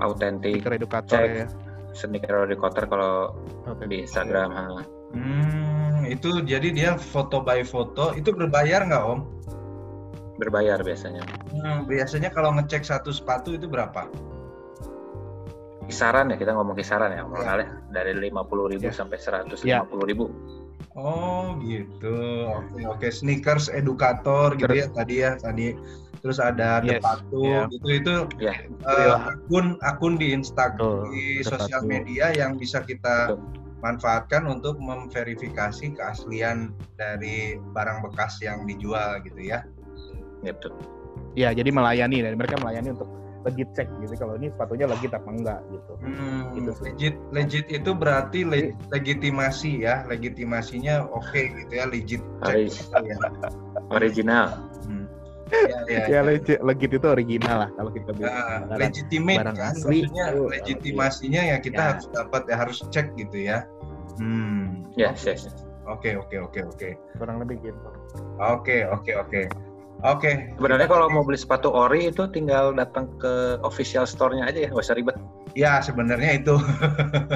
autentik 0.00 0.64
edukator 0.64 1.20
ya 1.28 1.46
sneaker 1.92 2.48
educator 2.48 2.84
kalau 2.88 3.36
okay. 3.68 3.86
di 3.90 3.96
Instagram 4.08 4.48
ya. 4.54 4.64
hmm, 5.12 5.98
itu 6.08 6.40
jadi 6.48 6.68
dia 6.72 6.90
foto 6.96 7.44
by 7.44 7.60
foto 7.66 8.16
itu 8.16 8.32
berbayar 8.32 8.88
nggak 8.88 9.04
om 9.04 9.26
berbayar 10.38 10.80
biasanya 10.80 11.20
hmm, 11.52 11.90
biasanya 11.90 12.30
kalau 12.30 12.54
ngecek 12.54 12.86
satu 12.86 13.10
sepatu 13.10 13.58
itu 13.58 13.66
berapa 13.66 14.06
kisaran 15.88 16.30
ya 16.30 16.36
kita 16.36 16.52
ngomong 16.52 16.76
kisaran 16.76 17.10
ya, 17.16 17.24
ya. 17.24 17.66
dari 17.90 18.12
lima 18.16 18.44
puluh 18.44 18.68
ribu 18.68 18.88
ya. 18.88 18.94
sampai 18.94 19.18
seratus 19.18 19.64
lima 19.64 19.88
puluh 19.88 20.04
ribu 20.04 20.24
oh 20.98 21.54
gitu 21.62 22.50
oke 22.50 22.80
oke 22.90 23.08
sneakers 23.08 23.70
edukator 23.70 24.58
gitu 24.58 24.74
ya 24.74 24.86
tadi 24.90 25.14
ya 25.22 25.38
tadi 25.38 25.78
terus 26.18 26.42
ada 26.42 26.82
yes, 26.82 26.98
Depatu 26.98 27.42
yeah. 27.46 27.64
gitu 27.70 27.88
itu 27.94 28.14
yeah. 28.42 28.58
uh, 28.82 29.30
akun 29.30 29.78
akun 29.86 30.18
di 30.18 30.34
Instagram 30.34 31.06
oh, 31.06 31.14
di 31.14 31.46
sosial 31.46 31.86
media 31.86 32.34
yang 32.34 32.58
bisa 32.58 32.82
kita 32.82 33.38
Betul. 33.38 33.38
manfaatkan 33.86 34.42
untuk 34.50 34.74
memverifikasi 34.82 35.94
keaslian 35.94 36.74
dari 36.98 37.62
barang 37.70 38.02
bekas 38.10 38.42
yang 38.42 38.66
dijual 38.66 39.22
gitu 39.22 39.38
ya. 39.38 39.62
Ya 40.42 40.50
betul. 40.50 40.74
Ya 41.38 41.48
jadi 41.54 41.70
melayani 41.70 42.26
dan 42.26 42.34
mereka 42.34 42.58
melayani 42.58 42.98
untuk 42.98 43.06
legit 43.48 43.68
cek 43.72 43.88
gitu 44.04 44.14
kalau 44.20 44.36
ini 44.36 44.52
sepatunya 44.52 44.86
legit 44.86 45.12
apa 45.16 45.28
enggak 45.32 45.60
gitu. 45.72 45.92
Hmm, 46.04 46.42
gitu 46.52 46.70
legit 46.84 47.14
legit 47.32 47.66
itu 47.72 47.90
berarti 47.96 48.44
le 48.44 48.76
legitimasi 48.92 49.82
ya 49.88 50.04
legitimasinya 50.06 51.08
oke 51.08 51.24
okay, 51.24 51.50
gitu 51.64 51.72
ya 51.80 51.84
legit 51.88 52.22
cek. 52.44 52.68
ya. 53.02 53.16
Original. 53.96 54.60
Hmm 54.84 55.08
ya, 55.48 55.78
ya, 55.88 56.02
ya, 56.08 56.20
legit, 56.24 56.58
legit 56.60 56.90
itu 56.92 57.06
original 57.08 57.56
lah 57.66 57.70
kalau 57.76 57.90
kita 57.92 58.10
bilang. 58.12 58.34
Uh, 58.36 58.76
legitimate 58.76 59.38
barang 59.40 59.56
kan, 59.56 59.72
asli. 59.72 59.98
maksudnya 60.04 60.26
legitimasinya 60.36 61.42
ya 61.54 61.56
kita 61.60 61.80
ya. 61.80 61.88
harus 61.94 62.06
dapat 62.12 62.42
ya 62.48 62.56
harus 62.56 62.78
cek 62.92 63.06
gitu 63.16 63.38
ya. 63.40 63.58
Hmm. 64.18 64.88
Ya, 64.98 65.14
yes, 65.14 65.46
yes, 65.46 65.54
Oke, 65.88 66.12
oke, 66.20 66.36
oke, 66.36 66.60
oke. 66.68 66.88
Kurang 67.16 67.40
lebih 67.40 67.64
gitu. 67.64 67.88
Oke, 68.36 68.84
oke, 68.84 69.12
oke. 69.16 69.42
Oke. 70.06 70.54
Sebenarnya 70.54 70.86
kalau 70.86 71.10
mau 71.10 71.26
beli 71.26 71.34
sepatu 71.34 71.74
ori 71.74 72.06
itu 72.06 72.30
tinggal 72.30 72.70
datang 72.70 73.10
ke 73.18 73.58
official 73.66 74.06
store-nya 74.06 74.46
aja 74.46 74.58
ya, 74.62 74.68
nggak 74.70 74.86
usah 74.86 74.94
ribet. 74.94 75.18
Ya 75.58 75.82
sebenarnya 75.82 76.38
itu. 76.38 76.54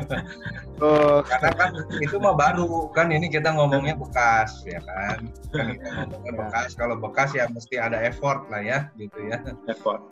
oh. 0.85 1.27
Karena 1.27 1.51
kan 1.59 1.71
itu 1.99 2.17
mah 2.23 2.39
baru 2.39 2.87
kan 2.95 3.11
ini 3.11 3.27
kita 3.27 3.51
ngomongnya 3.51 3.99
bekas 3.99 4.63
ya 4.63 4.79
kan. 4.79 5.27
Kan 5.51 5.75
kita 5.75 5.91
ngomongnya 6.07 6.33
bekas. 6.47 6.79
Kalau 6.79 6.95
bekas 7.03 7.35
ya 7.35 7.51
mesti 7.51 7.83
ada 7.83 7.99
effort 7.99 8.47
lah 8.47 8.63
ya 8.63 8.79
gitu 8.95 9.19
ya. 9.27 9.43
Effort. 9.67 10.07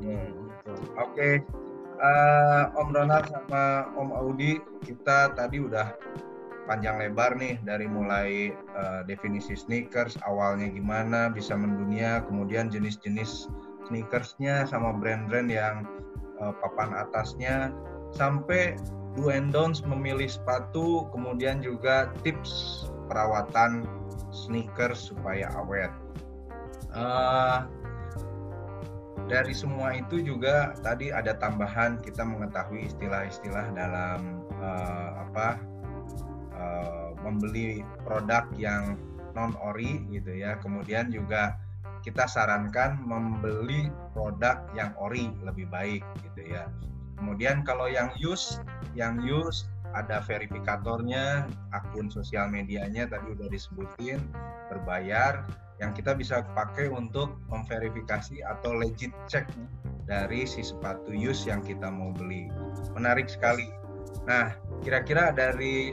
Hmm. 0.00 0.48
Oke. 0.96 1.12
Okay. 1.12 1.34
Uh, 2.00 2.72
eh, 2.72 2.80
Om 2.80 2.96
Ronald 2.96 3.28
sama 3.28 3.92
Om 3.92 4.08
Audi 4.16 4.56
kita 4.88 5.36
tadi 5.36 5.60
udah 5.60 5.92
panjang 6.70 7.02
lebar 7.02 7.34
nih 7.34 7.58
dari 7.66 7.90
mulai 7.90 8.54
uh, 8.78 9.02
definisi 9.02 9.58
sneakers 9.58 10.14
awalnya 10.22 10.70
gimana 10.70 11.26
bisa 11.26 11.58
mendunia 11.58 12.22
kemudian 12.30 12.70
jenis-jenis 12.70 13.50
sneakersnya 13.90 14.70
sama 14.70 14.94
brand-brand 14.94 15.50
yang 15.50 15.82
uh, 16.38 16.54
papan 16.62 16.94
atasnya 16.94 17.74
sampai 18.14 18.78
do 19.18 19.34
and 19.34 19.50
don'ts 19.50 19.82
memilih 19.82 20.30
sepatu 20.30 21.10
kemudian 21.10 21.58
juga 21.58 22.14
tips 22.22 22.86
perawatan 23.10 23.82
sneakers 24.30 25.10
supaya 25.10 25.50
awet. 25.58 25.90
Uh, 26.94 27.66
dari 29.26 29.54
semua 29.54 29.94
itu 29.94 30.22
juga 30.22 30.74
tadi 30.82 31.10
ada 31.10 31.34
tambahan 31.38 31.98
kita 32.02 32.22
mengetahui 32.22 32.86
istilah-istilah 32.90 33.74
dalam 33.74 34.42
uh, 34.58 35.22
apa 35.26 35.58
Eh, 36.60 37.08
membeli 37.24 37.80
produk 38.04 38.44
yang 38.56 38.96
non 39.32 39.56
ori 39.64 40.04
gitu 40.12 40.36
ya. 40.36 40.60
Kemudian 40.60 41.08
juga 41.08 41.56
kita 42.04 42.28
sarankan 42.28 43.00
membeli 43.00 43.88
produk 44.12 44.60
yang 44.76 44.92
ori 45.00 45.32
lebih 45.40 45.68
baik 45.72 46.04
gitu 46.24 46.52
ya. 46.52 46.68
Kemudian 47.16 47.64
kalau 47.64 47.88
yang 47.88 48.12
use, 48.16 48.60
yang 48.96 49.20
use 49.20 49.68
ada 49.92 50.20
verifikatornya, 50.24 51.48
akun 51.76 52.08
sosial 52.08 52.48
medianya 52.48 53.08
tadi 53.08 53.36
udah 53.36 53.48
disebutin 53.52 54.20
berbayar 54.72 55.44
yang 55.80 55.92
kita 55.96 56.12
bisa 56.12 56.44
pakai 56.52 56.92
untuk 56.92 57.40
memverifikasi 57.48 58.44
atau 58.44 58.76
legit 58.76 59.12
check 59.28 59.48
dari 60.04 60.44
si 60.44 60.60
sepatu 60.60 61.12
use 61.12 61.48
yang 61.48 61.64
kita 61.64 61.88
mau 61.88 62.12
beli. 62.12 62.52
Menarik 62.96 63.28
sekali. 63.32 63.68
Nah, 64.28 64.52
kira-kira 64.84 65.32
dari 65.32 65.92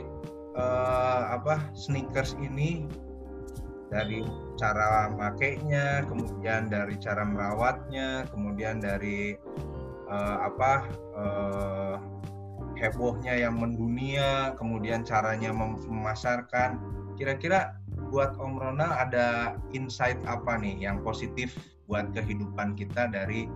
uh, 0.58 1.38
apa 1.38 1.62
sneakers 1.72 2.34
ini 2.42 2.90
dari 3.88 4.20
cara 4.60 5.08
makainya, 5.08 6.04
kemudian 6.04 6.68
dari 6.68 6.98
cara 7.00 7.24
merawatnya, 7.24 8.28
kemudian 8.28 8.84
dari 8.84 9.32
uh, 10.12 10.36
apa 10.44 10.72
uh, 11.16 11.96
hebohnya 12.76 13.48
yang 13.48 13.56
mendunia, 13.56 14.52
kemudian 14.60 15.08
caranya 15.08 15.54
memasarkan. 15.56 16.76
Kira-kira 17.16 17.80
buat 18.12 18.36
Om 18.36 18.60
Ronald 18.60 18.94
ada 18.94 19.56
insight 19.72 20.20
apa 20.28 20.60
nih 20.60 20.76
yang 20.78 21.00
positif 21.00 21.56
buat 21.88 22.12
kehidupan 22.12 22.76
kita 22.76 23.08
dari 23.08 23.48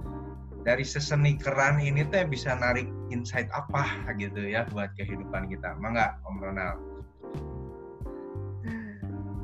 dari 0.62 0.86
sesenikeran 0.86 1.82
ini 1.82 2.06
teh 2.08 2.24
bisa 2.24 2.54
narik 2.56 2.86
insight 3.12 3.50
apa 3.52 3.84
gitu 4.16 4.48
ya 4.48 4.64
buat 4.72 4.90
kehidupan 4.96 5.52
kita. 5.52 5.76
Mangga 5.76 6.16
Om 6.24 6.40
Ronald. 6.40 6.91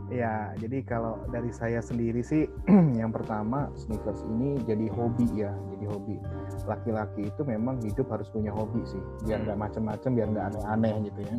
Ya, 0.09 0.57
jadi 0.57 0.81
kalau 0.89 1.21
dari 1.29 1.53
saya 1.53 1.85
sendiri 1.85 2.25
sih, 2.25 2.49
yang 3.01 3.13
pertama 3.13 3.69
sneakers 3.77 4.25
ini 4.25 4.57
jadi 4.65 4.89
hobi 4.89 5.29
ya, 5.37 5.53
jadi 5.77 5.85
hobi. 5.85 6.17
Laki-laki 6.65 7.29
itu 7.29 7.45
memang 7.45 7.77
hidup 7.85 8.09
harus 8.09 8.33
punya 8.33 8.49
hobi 8.49 8.81
sih, 8.89 9.01
biar 9.29 9.45
nggak 9.45 9.61
macem-macem, 9.61 10.17
biar 10.17 10.33
nggak 10.33 10.47
aneh-aneh 10.49 11.13
gitu 11.13 11.21
ya. 11.29 11.37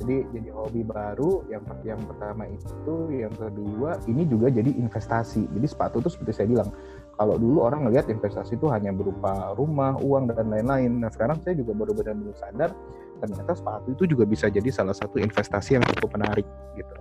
Jadi 0.00 0.16
jadi 0.32 0.48
hobi 0.48 0.80
baru, 0.88 1.44
yang 1.52 1.60
yang 1.84 2.00
pertama 2.08 2.48
itu, 2.48 2.96
yang 3.12 3.34
kedua 3.36 4.00
ini 4.08 4.24
juga 4.24 4.48
jadi 4.48 4.72
investasi. 4.72 5.52
Jadi 5.52 5.66
sepatu 5.68 6.00
itu 6.00 6.08
seperti 6.08 6.32
saya 6.40 6.48
bilang, 6.48 6.72
kalau 7.20 7.36
dulu 7.36 7.68
orang 7.68 7.84
ngelihat 7.84 8.08
investasi 8.08 8.56
itu 8.56 8.72
hanya 8.72 8.96
berupa 8.96 9.52
rumah, 9.60 9.92
uang 10.00 10.32
dan 10.32 10.48
lain-lain. 10.48 11.04
Nah 11.04 11.12
sekarang 11.12 11.36
saya 11.44 11.52
juga 11.52 11.76
baru 11.76 11.92
benar-benar 11.92 12.36
sadar 12.40 12.72
ternyata 13.16 13.56
sepatu 13.56 13.96
itu 13.96 14.04
juga 14.04 14.24
bisa 14.28 14.46
jadi 14.52 14.68
salah 14.68 14.92
satu 14.92 15.16
investasi 15.16 15.80
yang 15.80 15.84
cukup 15.96 16.20
menarik 16.20 16.44
gitu. 16.76 16.94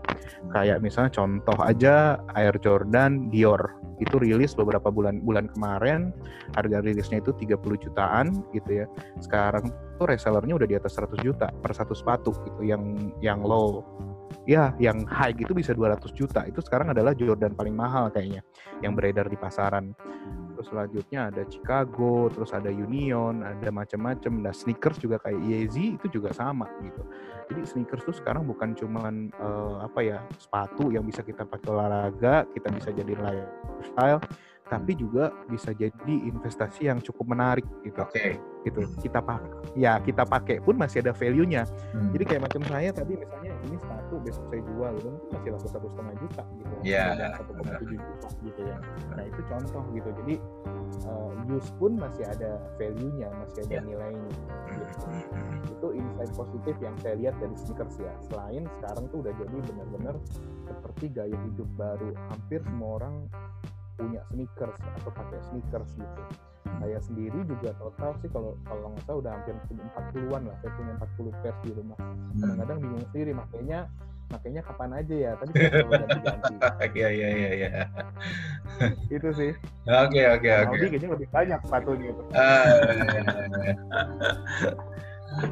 Kayak 0.51 0.79
misalnya 0.79 1.04
contoh 1.12 1.57
aja 1.62 2.19
Air 2.38 2.55
Jordan 2.62 3.29
Dior. 3.29 3.59
Itu 3.97 4.19
rilis 4.19 4.53
beberapa 4.53 4.91
bulan 4.91 5.24
bulan 5.24 5.47
kemarin. 5.55 6.12
Harga 6.53 6.83
rilisnya 6.83 7.24
itu 7.24 7.31
30 7.31 7.57
jutaan 7.79 8.43
gitu 8.51 8.83
ya. 8.83 8.85
Sekarang 9.24 9.71
tuh 9.95 10.07
resellernya 10.12 10.55
udah 10.59 10.67
di 10.67 10.75
atas 10.75 11.00
100 11.00 11.24
juta 11.24 11.47
per 11.51 11.71
satu 11.71 11.95
sepatu 11.95 12.35
gitu 12.43 12.62
yang 12.67 13.13
yang 13.24 13.39
low. 13.41 13.83
Ya 14.45 14.75
yang 14.77 15.07
high 15.07 15.33
gitu 15.33 15.55
bisa 15.55 15.71
200 15.71 16.12
juta. 16.12 16.43
Itu 16.45 16.59
sekarang 16.59 16.91
adalah 16.91 17.15
Jordan 17.15 17.55
paling 17.55 17.74
mahal 17.74 18.12
kayaknya 18.12 18.43
yang 18.83 18.93
beredar 18.93 19.31
di 19.31 19.39
pasaran 19.39 19.95
terus 20.55 20.71
selanjutnya 20.71 21.29
ada 21.29 21.43
Chicago 21.45 22.31
terus 22.31 22.55
ada 22.55 22.71
Union 22.71 23.43
ada 23.43 23.69
macam-macam 23.69 24.31
nah 24.39 24.55
sneakers 24.55 24.97
juga 24.97 25.19
kayak 25.19 25.43
Yeezy 25.43 26.00
itu 26.00 26.07
juga 26.07 26.31
sama 26.31 26.65
gitu. 26.79 27.03
Jadi 27.51 27.62
sneakers 27.67 28.07
tuh 28.07 28.15
sekarang 28.15 28.47
bukan 28.47 28.74
cuman 28.74 29.29
uh, 29.38 29.85
apa 29.85 30.00
ya 30.01 30.17
sepatu 30.39 30.89
yang 30.89 31.03
bisa 31.05 31.21
kita 31.21 31.45
pakai 31.45 31.69
olahraga 31.69 32.47
kita 32.55 32.71
bisa 32.71 32.89
jadi 32.95 33.13
lifestyle 33.19 34.24
tapi 34.65 34.98
juga 34.98 35.29
bisa 35.45 35.69
jadi 35.77 36.15
investasi 36.25 36.89
yang 36.89 36.98
cukup 36.98 37.38
menarik 37.38 37.65
gitu. 37.86 38.01
Oke. 38.01 38.17
Okay. 38.17 38.34
Gitu. 38.65 38.81
Kita 38.98 39.22
pakai 39.22 39.77
ya 39.77 40.01
kita 40.01 40.25
pakai 40.25 40.57
pun 40.57 40.74
masih 40.74 41.05
ada 41.05 41.13
value-nya. 41.13 41.69
Hmm. 41.93 42.10
Jadi 42.17 42.24
kayak 42.25 42.41
macam 42.50 42.62
saya 42.65 42.89
tadi 42.89 43.13
misalnya 43.13 43.53
ini 43.69 43.77
sepatu 43.77 44.15
besok 44.25 44.45
saya 44.50 44.62
jual 44.65 44.91
gitu 44.98 45.10
masih 45.29 45.50
laku 45.53 45.67
satu 45.69 45.88
setengah 45.93 46.15
juta 46.17 46.43
gitu. 46.57 46.74
Iya. 46.81 47.05
Satu 47.38 47.51
koma 47.53 47.72
tujuh 47.77 47.98
juta 48.01 48.29
gitu 48.41 48.62
ya. 48.65 48.77
Nah 49.13 49.24
itu 49.29 49.41
contoh 49.45 49.84
gitu. 49.93 50.10
Jadi 50.25 50.36
uh, 51.05 51.31
use 51.45 51.72
pun 51.77 51.91
masih 52.01 52.25
ada 52.25 52.51
value-nya, 52.81 53.29
masih 53.45 53.60
ada 53.69 53.75
yeah. 53.77 53.86
nilainya. 53.86 54.31
Gitu. 54.74 55.05
Itu 55.77 55.88
insight 55.93 56.34
positif 56.34 56.75
yang 56.81 56.95
saya 57.05 57.15
lihat 57.22 57.38
dari 57.38 57.53
sneakers 57.53 58.01
ya. 58.01 58.13
Selain 58.34 58.65
sekarang 58.81 59.05
tuh 59.13 59.22
udah 59.22 59.34
jadi 59.38 59.57
benar-benar 59.62 60.15
seperti 60.65 61.05
gaya 61.13 61.38
hidup 61.38 61.69
baru. 61.77 62.17
Hampir 62.34 62.65
semua 62.65 62.89
orang 62.98 63.15
punya 63.95 64.21
sneakers 64.31 64.79
atau 64.79 65.11
pakai 65.11 65.39
sneakers 65.51 65.89
gitu. 65.95 66.21
Saya 66.81 66.99
sendiri 66.99 67.39
juga 67.47 67.71
total 67.79 68.11
sih 68.19 68.29
kalau 68.29 68.59
kalau 68.67 68.91
nggak 68.91 69.03
salah 69.07 69.19
udah 69.23 69.31
hampir 69.39 69.55
40-an 69.71 70.41
lah. 70.49 70.55
Saya 70.59 70.71
punya 70.75 70.93
40 70.99 71.41
pairs 71.41 71.59
di 71.63 71.71
rumah. 71.73 71.97
Hmm. 71.99 72.39
Kadang-kadang 72.41 72.77
bingung 72.83 73.05
sendiri 73.11 73.31
makanya 73.31 73.79
makanya 74.33 74.61
kapan 74.65 74.91
aja 74.97 75.15
ya 75.15 75.31
tapi 75.37 75.51
kalau 75.69 75.91
ganti-ganti 76.01 76.55
iya 76.97 77.09
iya 77.13 77.29
iya 77.29 77.49
iya 77.53 77.69
itu 79.13 79.29
sih 79.37 79.51
oke 79.85 80.21
oke 80.33 80.49
oke 80.65 80.75
kayaknya 80.81 81.09
lebih 81.13 81.29
banyak 81.29 81.59
sepatunya 81.61 82.10
uh, 82.34 82.65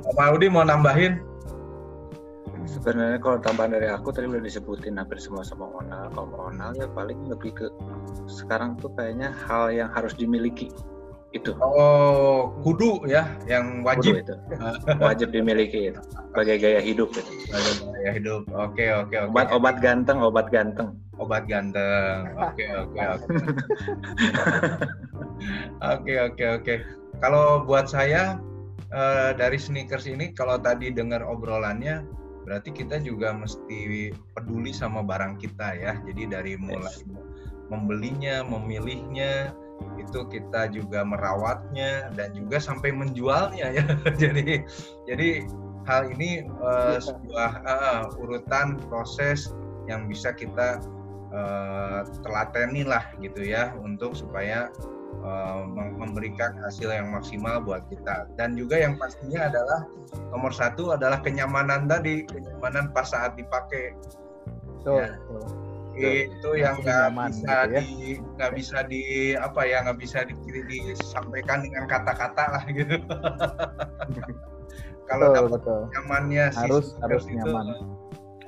Om 0.09 0.17
Audi 0.17 0.47
mau 0.49 0.65
nambahin 0.65 1.21
sebenarnya 2.73 3.19
kalau 3.21 3.37
tambahan 3.37 3.77
dari 3.77 3.87
aku 3.87 4.09
tadi 4.09 4.25
udah 4.25 4.41
disebutin 4.41 4.97
hampir 4.97 5.21
semua 5.21 5.45
sama 5.45 5.69
Onal. 5.69 6.09
Kalau 6.11 6.49
Onal 6.49 6.73
ya 6.73 6.89
paling 6.89 7.29
lebih 7.29 7.53
ke 7.53 7.67
sekarang 8.25 8.75
tuh 8.81 8.89
kayaknya 8.97 9.31
hal 9.45 9.69
yang 9.69 9.89
harus 9.93 10.17
dimiliki. 10.17 10.73
Itu. 11.33 11.57
Oh 11.57 12.53
kudu 12.61 13.05
ya 13.09 13.25
yang 13.49 13.81
wajib. 13.81 14.21
kudu 14.21 14.21
itu. 14.21 14.35
Wajib 15.01 15.29
dimiliki 15.33 15.93
itu. 15.93 16.01
Sebagai 16.33 16.55
gaya 16.61 16.81
hidup 16.81 17.09
itu. 17.13 17.31
Gaya 17.93 18.11
hidup. 18.13 18.41
Oke 18.53 18.85
oke 18.93 19.15
oke. 19.17 19.29
Obat 19.33 19.49
obat 19.53 19.75
ganteng 19.81 20.21
obat 20.21 20.49
ganteng. 20.53 20.93
Obat 21.17 21.45
ganteng. 21.49 22.29
Oke 22.37 22.65
oke 22.73 23.01
oke. 23.01 23.27
Oke 25.83 26.13
oke 26.15 26.45
oke. 26.61 26.73
Kalau 27.19 27.67
buat 27.67 27.91
saya 27.91 28.39
uh, 28.93 29.31
dari 29.35 29.59
sneakers 29.59 30.07
ini 30.07 30.31
kalau 30.31 30.55
tadi 30.61 30.93
dengar 30.93 31.25
obrolannya 31.25 32.05
berarti 32.43 32.75
kita 32.75 32.99
juga 32.99 33.31
mesti 33.33 34.11
peduli 34.35 34.71
sama 34.75 35.01
barang 35.03 35.39
kita 35.39 35.75
ya. 35.79 35.93
Jadi 36.03 36.23
dari 36.29 36.53
mulai 36.59 37.03
membelinya, 37.71 38.43
memilihnya, 38.45 39.55
itu 39.99 40.25
kita 40.29 40.69
juga 40.71 41.03
merawatnya 41.03 42.11
dan 42.13 42.31
juga 42.35 42.59
sampai 42.59 42.93
menjualnya 42.93 43.67
ya. 43.73 43.85
jadi 44.21 44.63
jadi 45.07 45.47
hal 45.87 46.11
ini 46.15 46.47
uh, 46.63 46.99
sebuah 46.99 47.51
uh, 47.67 48.03
urutan 48.19 48.79
proses 48.87 49.51
yang 49.91 50.07
bisa 50.07 50.31
kita 50.31 50.79
uh, 51.35 52.07
telateni 52.23 52.87
lah 52.87 53.03
gitu 53.19 53.43
ya 53.43 53.75
untuk 53.83 54.15
supaya 54.15 54.71
uh, 55.21 55.67
memberikan 55.99 56.57
hasil 56.65 56.89
yang 56.89 57.13
maksimal 57.13 57.61
buat 57.61 57.85
kita. 57.93 58.25
Dan 58.39 58.57
juga 58.57 58.81
yang 58.81 58.97
pastinya 58.97 59.45
adalah 59.51 59.85
nomor 60.33 60.49
satu 60.49 60.97
adalah 60.97 61.21
kenyamanan 61.21 61.85
tadi 61.85 62.25
kenyamanan 62.25 62.89
pas 62.89 63.09
saat 63.11 63.37
dipakai. 63.37 63.93
So, 64.81 64.99
ya. 64.99 65.15
itu 65.93 66.49
yang 66.57 66.81
nggak 66.81 67.13
bisa 67.13 67.55
gitu 67.69 67.73
ya. 67.77 67.81
di 67.85 68.17
nggak 68.17 68.51
bisa 68.57 68.77
di 68.89 69.01
apa 69.37 69.61
ya 69.63 69.85
nggak 69.85 69.99
bisa 70.01 70.25
di, 70.25 70.33
disampaikan 70.65 71.61
dengan 71.61 71.85
kata-kata 71.85 72.43
lah 72.49 72.63
gitu. 72.73 72.97
Kalau 75.03 75.35
dapat 75.35 75.61
nyamannya 75.93 76.45
harus 76.55 76.95
si 76.95 77.01
harus 77.03 77.23
itu, 77.27 77.35
nyaman. 77.37 77.85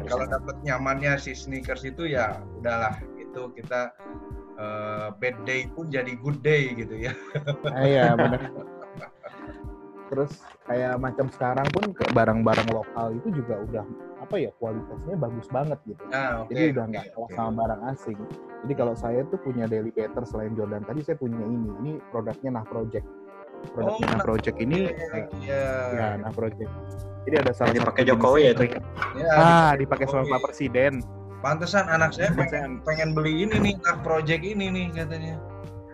kalau 0.08 0.26
dapat 0.28 0.56
nyamannya 0.64 1.20
si 1.20 1.36
sneakers 1.36 1.84
itu 1.84 2.16
ya 2.16 2.40
udahlah 2.60 2.96
itu 3.36 3.52
kita 3.60 3.92
uh, 4.56 5.12
bad 5.20 5.36
day 5.44 5.68
pun 5.76 5.92
jadi 5.92 6.16
good 6.16 6.40
day 6.40 6.72
gitu 6.72 6.96
ya. 6.96 7.12
Ah, 7.68 7.84
iya 7.84 8.16
benar. 8.16 8.40
Terus 10.08 10.40
kayak 10.64 10.96
macam 11.04 11.28
sekarang 11.28 11.68
pun 11.76 11.92
ke 11.92 12.08
barang-barang 12.16 12.72
lokal 12.72 13.12
itu 13.20 13.44
juga 13.44 13.60
udah 13.68 13.86
apa 14.24 14.36
ya 14.40 14.56
kualitasnya 14.56 15.20
bagus 15.20 15.52
banget 15.52 15.80
gitu. 15.84 16.00
Ah, 16.16 16.48
okay, 16.48 16.56
Jadi 16.56 16.64
udah 16.80 16.86
nggak 16.96 17.06
okay, 17.12 17.20
okay. 17.20 17.36
sama 17.36 17.52
barang 17.60 17.82
asing. 17.92 18.20
Jadi 18.64 18.74
kalau 18.80 18.94
saya 18.96 19.20
tuh 19.28 19.40
punya 19.44 19.68
daily 19.68 19.92
better 19.92 20.24
selain 20.24 20.56
Jordan 20.56 20.88
tadi 20.88 21.04
saya 21.04 21.20
punya 21.20 21.44
ini. 21.44 21.70
Ini 21.84 21.92
produknya 22.16 22.56
Nah 22.56 22.64
Project. 22.64 23.04
Produknya 23.76 24.06
oh, 24.08 24.12
Nah 24.16 24.24
Project 24.24 24.58
ini 24.64 24.80
yeah. 25.44 25.92
ya 25.92 26.08
Nah 26.24 26.32
Project. 26.32 26.72
Jadi 27.26 27.36
ada 27.42 27.52
salah 27.52 27.74
dipakai 27.76 28.06
Jokowi 28.08 28.42
ya 28.48 28.52
itu. 28.54 28.64
Ya, 29.18 29.34
ah, 29.34 29.72
dipakai 29.74 30.06
sama 30.08 30.24
Pak 30.30 30.54
Presiden. 30.54 31.02
Pantesan 31.46 31.86
anak 31.86 32.10
saya 32.18 32.34
pengen, 32.34 32.82
pengen 32.82 33.14
beli 33.14 33.46
ini 33.46 33.62
nih, 33.62 33.74
nak 33.86 34.02
project 34.02 34.42
ini 34.42 34.66
nih 34.74 34.90
katanya. 34.98 35.38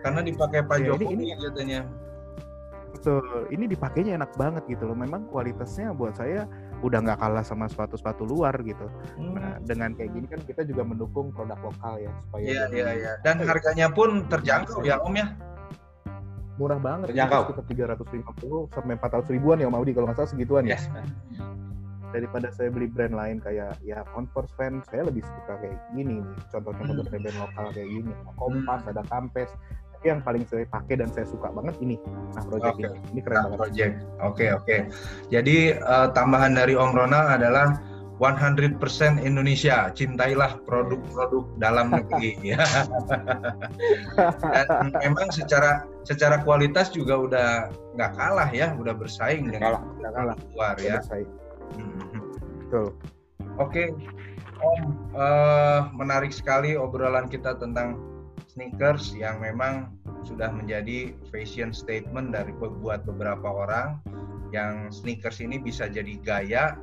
Karena 0.00 0.24
dipakai 0.24 0.64
Pak 0.64 0.80
ya, 0.80 0.96
Jokowi 0.96 1.12
ini, 1.12 1.36
katanya. 1.36 1.84
Betul, 2.96 3.52
ini 3.52 3.68
dipakainya 3.68 4.16
enak 4.16 4.32
banget 4.40 4.64
gitu 4.72 4.88
loh. 4.88 4.96
Memang 4.96 5.28
kualitasnya 5.28 5.92
buat 5.92 6.16
saya 6.16 6.48
udah 6.80 7.04
nggak 7.04 7.20
kalah 7.20 7.44
sama 7.44 7.68
sepatu-sepatu 7.68 8.24
luar 8.24 8.56
gitu. 8.64 8.88
Hmm. 9.20 9.36
Nah, 9.36 9.60
dengan 9.60 9.92
kayak 9.92 10.16
gini 10.16 10.24
kan 10.24 10.40
kita 10.40 10.64
juga 10.64 10.88
mendukung 10.88 11.28
produk 11.36 11.60
lokal 11.60 12.00
ya 12.00 12.10
supaya 12.24 12.44
Iya, 12.48 12.64
iya, 12.72 12.88
iya. 12.96 13.12
Dan 13.20 13.44
harganya 13.44 13.92
pun 13.92 14.24
terjangkau 14.32 14.80
ya, 14.88 15.04
Om 15.04 15.20
ya. 15.20 15.36
Murah 16.56 16.80
banget, 16.80 17.12
terjangkau. 17.12 17.52
Sekitar 17.60 18.00
350 18.00 18.72
sampai 18.72 18.96
400 18.96 19.28
ribuan 19.36 19.60
ya 19.60 19.68
Om 19.68 19.76
Audi 19.76 19.92
kalau 19.92 20.08
nggak 20.08 20.16
salah 20.16 20.32
segituan 20.32 20.64
ya. 20.64 20.80
ya 20.80 21.12
daripada 22.12 22.52
saya 22.52 22.68
beli 22.68 22.86
brand 22.86 23.16
lain 23.16 23.40
kayak 23.40 23.74
ya 23.82 24.04
Converse 24.12 24.52
fan 24.54 24.84
saya 24.86 25.08
lebih 25.08 25.24
suka 25.24 25.58
kayak 25.58 25.78
gini 25.96 26.20
nih 26.20 26.38
contoh-contoh 26.52 26.94
hmm. 27.00 27.08
brand-brand 27.08 27.38
lokal 27.40 27.66
kayak 27.72 27.88
gini 27.88 28.12
Kompas 28.36 28.80
hmm. 28.84 28.90
ada 28.92 29.02
Campes 29.08 29.50
tapi 29.96 30.04
yang 30.10 30.20
paling 30.26 30.44
saya 30.50 30.66
pakai 30.66 30.94
dan 30.98 31.08
saya 31.14 31.26
suka 31.30 31.48
banget 31.50 31.78
ini 31.80 31.96
nah 32.36 32.42
project 32.46 32.74
okay. 32.76 32.84
ini 32.90 32.98
ini 33.16 33.20
keren 33.24 33.34
nah, 33.34 33.42
banget 33.48 33.58
project 33.58 33.92
oke 33.96 34.04
okay, 34.20 34.48
oke 34.52 34.64
okay. 34.66 34.80
jadi 35.32 35.56
uh, 35.80 36.08
tambahan 36.12 36.52
dari 36.52 36.74
Om 36.76 36.92
Ronald 36.92 37.28
adalah 37.40 37.78
100% 38.22 38.78
Indonesia, 39.18 39.90
cintailah 39.98 40.62
produk-produk 40.62 41.58
dalam 41.58 41.90
negeri 41.90 42.38
ya. 42.54 42.62
Dan 44.46 44.94
memang 45.02 45.34
secara 45.34 45.82
secara 46.06 46.38
kualitas 46.46 46.94
juga 46.94 47.18
udah 47.18 47.48
nggak 47.98 48.12
kalah 48.14 48.46
ya, 48.54 48.78
udah 48.78 48.94
bersaing 48.94 49.50
dengan 49.50 49.74
kalah, 49.74 49.82
kalah. 50.14 50.36
luar 50.54 50.76
ya. 50.78 51.02
Bersaing. 51.02 51.41
Betul. 52.72 52.96
Oke, 53.60 53.92
Om, 54.64 55.12
uh, 55.12 55.92
menarik 55.92 56.32
sekali 56.32 56.72
obrolan 56.72 57.28
kita 57.28 57.60
tentang 57.60 58.00
sneakers 58.48 59.12
yang 59.12 59.44
memang 59.44 59.92
sudah 60.24 60.48
menjadi 60.48 61.12
fashion 61.28 61.76
statement 61.76 62.32
dari 62.32 62.56
buat 62.56 63.04
beberapa 63.04 63.44
orang 63.44 64.00
yang 64.56 64.88
sneakers 64.88 65.44
ini 65.44 65.60
bisa 65.60 65.84
jadi 65.84 66.16
gaya 66.24 66.80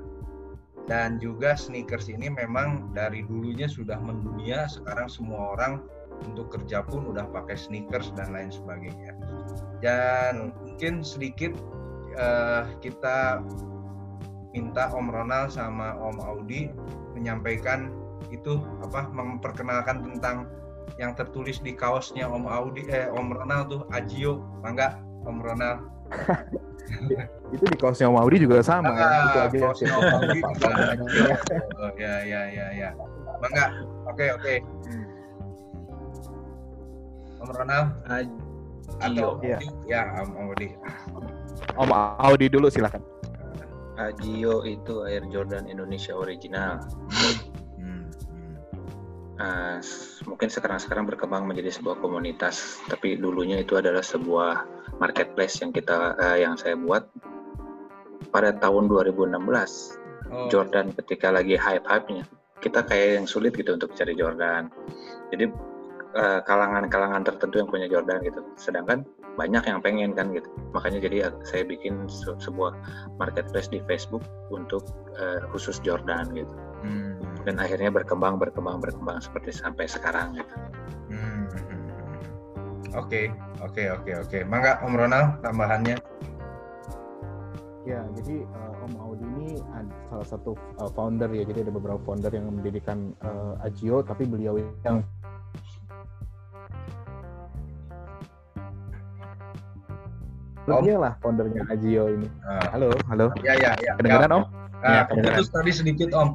dan 0.85 1.17
juga 1.17 1.57
sneakers 1.57 2.05
ini 2.05 2.29
memang 2.29 2.93
dari 2.93 3.25
dulunya 3.25 3.65
sudah 3.65 3.97
mendunia 3.97 4.69
sekarang 4.69 5.09
semua 5.09 5.57
orang 5.57 5.81
untuk 6.21 6.53
kerja 6.53 6.85
pun 6.85 7.09
udah 7.09 7.25
pakai 7.33 7.57
sneakers 7.57 8.13
dan 8.13 8.29
lain 8.29 8.53
sebagainya 8.53 9.17
dan 9.81 10.53
mungkin 10.61 11.01
sedikit 11.01 11.57
uh, 12.13 12.69
kita 12.77 13.41
minta 14.59 14.91
Om 14.91 15.07
Ronald 15.07 15.55
sama 15.55 15.95
Om 15.95 16.19
Audi 16.19 16.67
menyampaikan 17.15 17.95
itu 18.27 18.59
apa 18.83 19.07
memperkenalkan 19.07 20.03
tentang 20.03 20.51
yang 20.99 21.15
tertulis 21.15 21.63
di 21.63 21.71
kaosnya 21.71 22.27
Om 22.27 22.43
Audi 22.43 22.83
eh 22.91 23.07
Om 23.07 23.31
Ronald 23.31 23.71
tuh 23.71 23.81
Ajio. 23.95 24.43
Mangga 24.59 24.99
Om 25.23 25.39
Ronald? 25.39 25.79
Itu 27.53 27.63
di 27.69 27.77
kaosnya 27.77 28.09
Om 28.09 28.17
Audi 28.17 28.41
juga 28.41 28.65
sama 28.65 28.89
ah, 28.97 29.29
itu 29.29 29.37
aja. 29.45 29.57
kaosnya 29.61 29.93
Om 29.93 30.09
Audi 30.09 30.39
juga 30.41 30.69
oh, 31.77 31.91
ya 32.01 32.13
ya 32.25 32.41
ya 32.49 32.65
ya. 32.73 32.89
Mangga 33.39 33.65
oke 34.09 34.17
okay, 34.17 34.29
oke. 34.35 34.43
Okay. 34.43 34.57
Om 37.39 37.49
Ronald? 37.55 37.87
Ajio. 38.99 39.37
Ya. 39.45 39.61
ya 39.85 40.01
Om 40.17 40.33
Audi. 40.49 40.73
Om 41.77 41.89
Audi 41.93 42.45
dulu 42.49 42.73
silakan 42.73 43.05
Ajio 43.99 44.63
itu 44.63 45.03
Air 45.03 45.27
Jordan 45.27 45.67
Indonesia 45.67 46.15
original. 46.15 46.79
Hmm. 47.75 48.07
Uh, 49.39 49.79
mungkin 50.27 50.47
sekarang-sekarang 50.47 51.07
berkembang 51.07 51.47
menjadi 51.47 51.75
sebuah 51.75 51.99
komunitas, 51.99 52.79
tapi 52.87 53.19
dulunya 53.19 53.59
itu 53.59 53.75
adalah 53.75 54.03
sebuah 54.03 54.67
marketplace 54.99 55.59
yang 55.63 55.75
kita 55.75 56.15
uh, 56.15 56.37
yang 56.39 56.55
saya 56.55 56.79
buat 56.79 57.07
pada 58.31 58.55
tahun 58.55 58.87
2016. 58.87 59.35
Oh. 60.29 60.45
Jordan 60.47 60.93
ketika 60.93 61.33
lagi 61.33 61.57
hype-hypenya, 61.57 62.23
kita 62.61 62.85
kayak 62.85 63.23
yang 63.23 63.27
sulit 63.27 63.55
gitu 63.55 63.75
untuk 63.75 63.95
cari 63.95 64.13
Jordan. 64.15 64.69
Jadi 65.33 65.49
kalangan 66.09 66.43
kalangan-kalangan 66.89 67.21
tertentu 67.21 67.55
yang 67.61 67.69
punya 67.69 67.87
Jordan 67.89 68.17
gitu. 68.25 68.41
Sedangkan 68.57 69.05
banyak 69.39 69.63
yang 69.63 69.79
pengen 69.79 70.11
kan 70.11 70.35
gitu 70.35 70.51
makanya 70.75 70.99
jadi 71.07 71.31
saya 71.47 71.63
bikin 71.63 72.11
se 72.11 72.35
sebuah 72.43 72.75
marketplace 73.15 73.71
di 73.71 73.79
Facebook 73.87 74.21
untuk 74.51 74.83
uh, 75.15 75.39
khusus 75.55 75.79
Jordan 75.79 76.27
gitu 76.35 76.51
hmm. 76.83 77.47
dan 77.47 77.55
akhirnya 77.55 77.87
berkembang 77.87 78.35
berkembang 78.35 78.83
berkembang 78.83 79.23
seperti 79.23 79.55
sampai 79.55 79.87
sekarang 79.87 80.35
gitu 80.35 80.55
hmm. 81.15 81.39
Oke, 82.97 83.29
oke, 83.61 83.83
oke, 84.01 84.11
oke. 84.25 84.39
Mangga 84.49 84.81
Om 84.81 84.97
Ronald 84.97 85.45
tambahannya. 85.45 85.97
Ya, 87.85 88.01
jadi 88.17 88.45
uh, 88.49 88.85
Om 88.89 88.93
Audi 88.97 89.25
ini 89.37 89.49
salah 90.09 90.25
satu 90.25 90.57
uh, 90.81 90.89
founder 90.97 91.29
ya. 91.29 91.45
Jadi 91.45 91.69
ada 91.69 91.73
beberapa 91.73 92.01
founder 92.01 92.33
yang 92.33 92.49
mendirikan 92.49 93.13
uh, 93.21 93.61
Agio, 93.61 94.01
tapi 94.01 94.25
beliau 94.25 94.57
yang 94.81 95.05
Om. 100.71 100.83
Dia 100.85 100.97
lah 101.01 101.13
foundernya 101.19 101.63
Ajio 101.67 102.03
ini. 102.13 102.27
Uh. 102.45 102.67
Halo, 102.73 102.87
halo. 103.09 103.25
Ya, 103.41 103.53
ya, 103.57 103.71
ya. 103.81 103.93
Kedengeran 103.97 104.29
ya, 104.29 104.37
Om? 104.37 104.43
Ya, 104.45 104.89
ya 104.89 105.01
kedengeran. 105.09 105.35
Putus 105.35 105.49
tadi 105.49 105.71
sedikit 105.73 106.09
Om. 106.13 106.29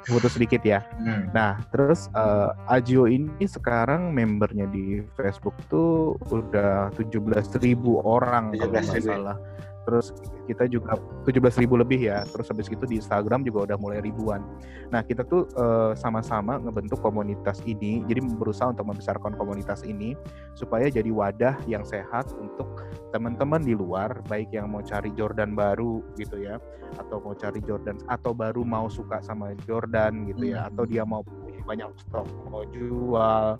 Putus 0.00 0.32
sedikit 0.32 0.62
ya. 0.64 0.80
Hmm. 0.96 1.28
Nah, 1.36 1.60
terus 1.68 2.08
uh, 2.16 2.56
Ajio 2.68 3.04
ini 3.04 3.44
sekarang 3.44 4.16
membernya 4.16 4.64
di 4.68 5.04
Facebook 5.12 5.52
tuh 5.68 6.16
udah 6.32 6.88
17.000 6.96 7.52
orang 8.00 8.56
kalau 8.56 8.72
nggak 8.72 9.04
salah 9.04 9.36
terus 9.84 10.12
kita 10.44 10.66
juga 10.66 10.98
17 11.24 11.62
ribu 11.62 11.78
lebih 11.80 12.10
ya 12.10 12.26
terus 12.28 12.50
habis 12.50 12.68
itu 12.68 12.84
di 12.84 13.00
Instagram 13.00 13.46
juga 13.46 13.72
udah 13.72 13.78
mulai 13.80 13.98
ribuan 14.04 14.44
nah 14.92 15.00
kita 15.00 15.24
tuh 15.24 15.48
uh, 15.56 15.92
sama-sama 15.96 16.60
ngebentuk 16.60 17.00
komunitas 17.00 17.62
ini 17.64 18.04
jadi 18.04 18.20
berusaha 18.22 18.72
untuk 18.72 18.90
membesarkan 18.90 19.34
komunitas 19.38 19.86
ini 19.86 20.18
supaya 20.52 20.90
jadi 20.90 21.08
wadah 21.08 21.56
yang 21.64 21.86
sehat 21.86 22.28
untuk 22.36 22.84
teman-teman 23.14 23.62
di 23.62 23.74
luar 23.74 24.20
baik 24.26 24.52
yang 24.52 24.70
mau 24.70 24.84
cari 24.84 25.10
Jordan 25.16 25.56
baru 25.56 26.02
gitu 26.18 26.42
ya 26.42 26.60
atau 26.98 27.22
mau 27.22 27.34
cari 27.38 27.62
Jordan 27.62 27.96
atau 28.10 28.34
baru 28.34 28.66
mau 28.66 28.90
suka 28.90 29.22
sama 29.22 29.54
Jordan 29.62 30.26
gitu 30.26 30.50
ya 30.50 30.66
hmm. 30.66 30.68
atau 30.74 30.84
dia 30.86 31.06
mau 31.06 31.22
banyak 31.70 31.90
stok 32.02 32.26
mau 32.50 32.66
jual 32.74 33.54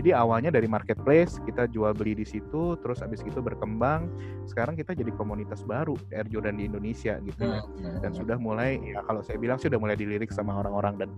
jadi 0.00 0.16
awalnya 0.16 0.48
dari 0.48 0.64
marketplace 0.64 1.36
kita 1.44 1.68
jual 1.68 1.92
beli 1.92 2.16
di 2.16 2.24
situ, 2.24 2.80
terus 2.80 3.04
abis 3.04 3.20
itu 3.20 3.44
berkembang. 3.44 4.08
Sekarang 4.48 4.72
kita 4.72 4.96
jadi 4.96 5.12
komunitas 5.12 5.60
baru 5.68 5.92
Air 6.08 6.24
Jordan 6.32 6.56
di 6.56 6.64
Indonesia 6.64 7.20
gitu 7.20 7.42
ya. 7.44 7.60
Dan 8.00 8.16
sudah 8.16 8.40
mulai 8.40 8.80
ya 8.80 9.04
kalau 9.04 9.20
saya 9.20 9.36
bilang 9.36 9.60
sih 9.60 9.68
sudah 9.68 9.76
mulai 9.76 10.00
dilirik 10.00 10.32
sama 10.32 10.56
orang-orang 10.56 11.04
dan 11.04 11.08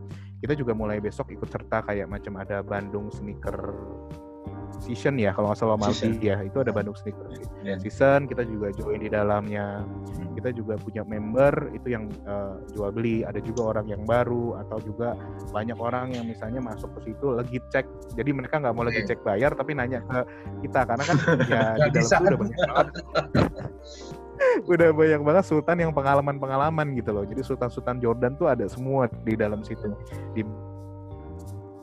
kita 0.42 0.58
juga 0.58 0.74
mulai 0.74 0.98
besok 0.98 1.30
ikut 1.30 1.46
serta 1.46 1.86
kayak 1.86 2.10
macam 2.10 2.34
ada 2.42 2.66
Bandung 2.66 3.14
Sneaker 3.14 3.78
season 4.82 5.20
ya 5.20 5.30
kalau 5.36 5.52
nggak 5.52 5.60
salah 5.62 5.78
Malti 5.78 6.16
ya 6.18 6.40
itu 6.42 6.58
ada 6.58 6.72
Bandung 6.74 6.96
Sneaker 6.96 7.28
yeah. 7.62 7.78
season 7.78 8.26
kita 8.26 8.42
juga 8.42 8.72
join 8.74 8.98
di 8.98 9.12
dalamnya 9.12 9.84
hmm. 9.84 10.31
Kita 10.42 10.58
juga 10.58 10.74
punya 10.74 11.06
member 11.06 11.70
itu 11.70 11.94
yang 11.94 12.10
uh, 12.26 12.58
jual 12.74 12.90
beli. 12.90 13.22
Ada 13.22 13.38
juga 13.38 13.78
orang 13.78 13.86
yang 13.86 14.02
baru 14.02 14.58
atau 14.66 14.82
juga 14.82 15.14
banyak 15.54 15.78
orang 15.78 16.18
yang 16.18 16.26
misalnya 16.26 16.58
masuk 16.58 16.90
ke 16.98 17.14
situ 17.14 17.38
lagi 17.38 17.62
cek. 17.70 17.86
Jadi 18.18 18.34
mereka 18.34 18.58
nggak 18.58 18.74
mau 18.74 18.82
lagi 18.82 19.06
cek 19.06 19.22
bayar 19.22 19.54
tapi 19.54 19.78
nanya 19.78 20.02
ke 20.02 20.18
kita. 20.66 20.82
Karena 20.82 21.04
kan 21.06 21.16
ya 21.54 21.62
di 21.94 22.02
dalam 22.02 22.26
itu 22.26 22.26
udah 22.26 22.40
banyak 22.42 22.58
banget. 22.58 22.88
Udah 24.66 24.90
banyak 24.90 25.22
banget 25.22 25.44
sultan 25.46 25.78
yang 25.78 25.94
pengalaman-pengalaman 25.94 26.98
gitu 26.98 27.14
loh. 27.14 27.22
Jadi 27.22 27.46
sultan-sultan 27.46 28.02
Jordan 28.02 28.34
tuh 28.34 28.50
ada 28.50 28.66
semua 28.66 29.06
di 29.22 29.38
dalam 29.38 29.62
situ. 29.62 29.94
Di 30.34 30.42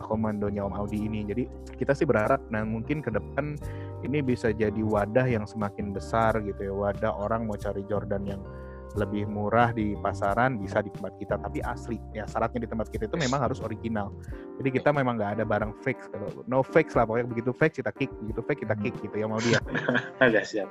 komandonya 0.04 0.68
Om 0.68 0.76
Audi 0.76 1.08
ini. 1.08 1.24
Jadi 1.24 1.48
kita 1.80 1.96
sih 1.96 2.04
berharap 2.04 2.44
nah 2.52 2.68
mungkin 2.68 3.00
ke 3.00 3.14
depan 3.14 3.56
ini 4.04 4.24
bisa 4.24 4.54
jadi 4.56 4.80
wadah 4.80 5.28
yang 5.28 5.44
semakin 5.44 5.92
besar 5.92 6.40
gitu 6.44 6.60
ya. 6.60 6.74
Wadah 6.74 7.12
orang 7.20 7.46
mau 7.50 7.60
cari 7.60 7.84
Jordan 7.88 8.24
yang 8.24 8.42
lebih 8.98 9.30
murah 9.30 9.70
di 9.70 9.94
pasaran 10.02 10.58
bisa 10.58 10.82
di 10.82 10.90
tempat 10.90 11.14
kita. 11.22 11.36
Tapi 11.38 11.62
asli 11.62 11.98
ya 12.16 12.26
syaratnya 12.26 12.66
di 12.66 12.70
tempat 12.70 12.90
kita 12.90 13.06
itu 13.06 13.18
memang 13.20 13.38
harus 13.50 13.62
original. 13.62 14.10
Jadi 14.58 14.70
kita 14.82 14.90
memang 14.90 15.20
nggak 15.20 15.40
ada 15.40 15.46
barang 15.46 15.78
fake 15.86 16.10
kalau 16.10 16.30
no 16.50 16.66
fake 16.66 16.90
lah 16.98 17.06
pokoknya 17.06 17.28
begitu 17.30 17.52
fake 17.54 17.76
kita 17.84 17.92
kick 17.94 18.10
begitu 18.26 18.42
fake 18.42 18.62
kita 18.66 18.76
kick 18.82 18.96
gitu 19.04 19.16
ya 19.20 19.26
mau 19.30 19.42
dia. 19.44 19.60
Agak 20.26 20.50
siap. 20.50 20.70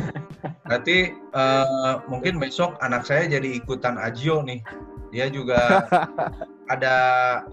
Berarti 0.68 1.16
uh, 1.34 2.04
mungkin 2.06 2.38
besok 2.38 2.78
anak 2.84 3.08
saya 3.08 3.26
jadi 3.26 3.48
ikutan 3.58 3.98
Ajio 3.98 4.44
nih. 4.44 4.62
Dia 5.08 5.32
juga 5.32 5.88
ada 6.74 6.96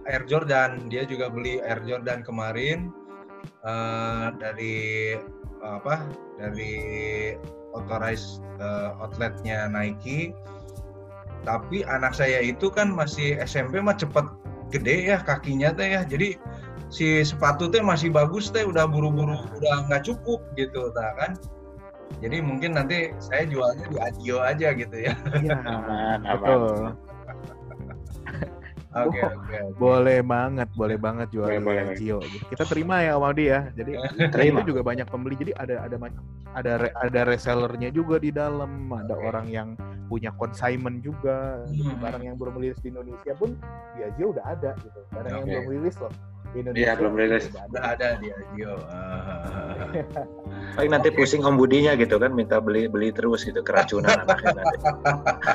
Air 0.05 0.27
Jordan. 0.29 0.91
Dia 0.91 1.07
juga 1.07 1.31
beli 1.31 1.57
Air 1.63 1.81
Jordan 1.87 2.21
kemarin 2.21 2.91
uh, 3.65 4.31
dari 4.37 5.17
uh, 5.59 5.81
apa 5.81 6.05
dari 6.39 6.73
authorized 7.75 8.39
uh, 8.61 8.95
outletnya 9.01 9.67
Nike. 9.67 10.31
Tapi 11.45 11.85
anak 11.85 12.17
saya 12.17 12.41
itu 12.41 12.73
kan 12.73 12.89
masih 12.89 13.37
SMP 13.37 13.77
mah 13.77 13.93
cepet 13.93 14.25
gede 14.73 15.13
ya 15.13 15.17
kakinya 15.21 15.69
teh 15.73 15.93
ya. 15.93 16.01
Jadi 16.01 16.37
si 16.89 17.21
sepatu 17.21 17.69
teh 17.69 17.81
masih 17.81 18.09
bagus 18.09 18.49
teh 18.49 18.65
udah 18.65 18.89
buru-buru 18.89 19.37
udah 19.57 19.75
nggak 19.89 20.09
cukup 20.09 20.41
gitu 20.57 20.89
tak 20.93 21.13
kan. 21.17 21.31
Jadi 22.21 22.37
mungkin 22.41 22.77
nanti 22.77 23.13
saya 23.17 23.49
jualnya 23.49 23.85
di 23.89 23.97
Adio 23.97 24.37
aja 24.41 24.73
gitu 24.73 24.97
ya. 25.09 25.13
Iya, 25.41 25.57
betul. 26.21 26.93
Oke, 28.95 29.19
okay, 29.19 29.27
okay, 29.27 29.59
okay. 29.67 29.75
boleh 29.75 30.19
banget, 30.23 30.69
boleh 30.71 30.95
banget 30.95 31.27
jual 31.35 31.51
boleh, 31.59 31.99
Gio. 31.99 32.23
Kita 32.47 32.63
terima 32.63 33.03
ya 33.03 33.19
Om 33.19 33.27
Audi 33.27 33.51
ya. 33.51 33.67
Jadi 33.75 33.91
terima. 34.35 34.63
itu 34.63 34.71
juga 34.71 34.81
banyak 34.87 35.07
pembeli. 35.11 35.35
Jadi 35.35 35.51
ada 35.51 35.83
ada 35.83 35.95
ada 36.55 36.71
ada 37.03 37.21
resellernya 37.27 37.91
juga 37.91 38.23
di 38.23 38.31
dalam. 38.31 38.87
Ada 38.87 39.19
okay. 39.19 39.27
orang 39.27 39.45
yang 39.51 39.67
punya 40.07 40.31
consignment 40.39 41.03
juga. 41.03 41.59
Hmm. 41.67 41.99
Barang 41.99 42.23
yang 42.23 42.39
belum 42.39 42.55
rilis 42.55 42.79
di 42.79 42.95
Indonesia 42.95 43.35
pun 43.35 43.59
di 43.99 44.07
Agio 44.07 44.31
udah 44.31 44.45
ada 44.47 44.71
gitu. 44.79 44.99
Barang 45.11 45.27
okay. 45.27 45.39
yang 45.43 45.47
belum 45.51 45.67
rilis 45.75 45.95
loh 45.99 46.13
di 46.55 46.63
Indonesia. 46.63 46.87
Iya 46.87 46.91
belum 46.95 47.13
rilis. 47.19 47.51
Udah 47.51 47.83
ada 47.83 48.07
di 48.23 48.31
Agio. 48.31 48.79
Paling 50.79 50.91
nanti 50.91 51.11
okay. 51.11 51.17
pusing 51.19 51.43
Om 51.43 51.59
Budinya 51.59 51.99
gitu 51.99 52.15
kan, 52.15 52.31
minta 52.31 52.63
beli 52.63 52.87
beli 52.87 53.11
terus 53.11 53.43
gitu 53.43 53.59
keracunan 53.59 54.15
anaknya 54.23 54.63
nanti. 54.63 54.77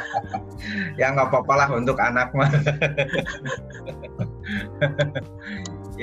ya 1.00 1.16
nggak 1.16 1.32
apa-apa 1.32 1.52
lah 1.56 1.68
untuk 1.72 1.96
anak 1.96 2.28
mah. 2.36 2.52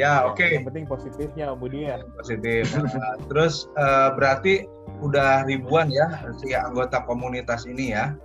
ya 0.02 0.26
oke. 0.26 0.42
Okay. 0.42 0.58
Yang 0.58 0.66
penting 0.74 0.86
positifnya 0.90 1.54
Om 1.54 1.60
Budinya. 1.62 2.02
Positif. 2.18 2.74
Terus 3.30 3.70
uh, 3.78 4.18
berarti 4.18 4.66
udah 5.06 5.46
ribuan 5.46 5.94
ya 5.94 6.26
si 6.42 6.58
anggota 6.58 7.06
komunitas 7.06 7.70
ini 7.70 7.94
ya. 7.94 8.18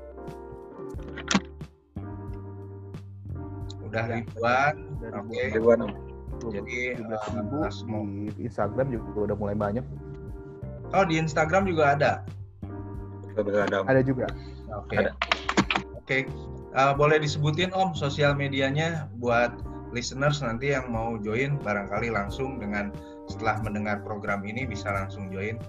Udah 3.85 4.05
ya. 4.09 4.25
ribuan. 4.25 4.73
Oke. 5.05 5.37
Okay. 5.37 5.47
Ribuan. 5.53 6.12
Jadi 6.51 6.99
ribu 6.99 7.15
uh, 7.63 7.71
di 8.35 8.43
Instagram 8.49 8.87
juga 8.91 9.31
udah 9.31 9.37
mulai 9.39 9.55
banyak. 9.55 9.85
Oh 10.93 11.05
di 11.07 11.17
Instagram 11.17 11.71
juga 11.71 11.95
ada. 11.95 12.13
Ada, 13.39 13.87
ada 13.87 14.01
juga. 14.05 14.27
Oke. 14.75 14.99
Okay. 14.99 15.07
Oke. 15.07 15.15
Okay. 16.03 16.23
Uh, 16.73 16.97
boleh 16.97 17.21
disebutin 17.21 17.69
Om 17.77 17.93
sosial 17.93 18.33
medianya 18.33 19.07
buat 19.21 19.53
listeners 19.93 20.41
nanti 20.41 20.73
yang 20.73 20.89
mau 20.89 21.21
join 21.21 21.61
barangkali 21.61 22.09
langsung 22.09 22.57
dengan 22.57 22.89
setelah 23.29 23.61
mendengar 23.61 24.01
program 24.01 24.41
ini 24.49 24.65
bisa 24.65 24.89
langsung 24.89 25.29
join. 25.29 25.61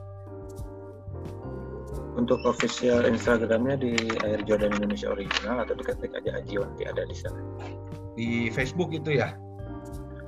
Untuk 2.14 2.40
official 2.46 3.10
Instagramnya 3.10 3.76
di 3.82 3.98
Air 4.22 4.46
Jordan 4.46 4.78
Indonesia 4.78 5.10
Original 5.10 5.66
atau 5.66 5.74
diketik 5.74 6.14
aja 6.14 6.40
Aji 6.40 6.62
nanti 6.62 6.84
ada 6.86 7.04
di 7.10 7.16
sana. 7.18 7.42
Di 8.14 8.54
Facebook 8.54 8.94
itu 8.94 9.18
ya? 9.18 9.34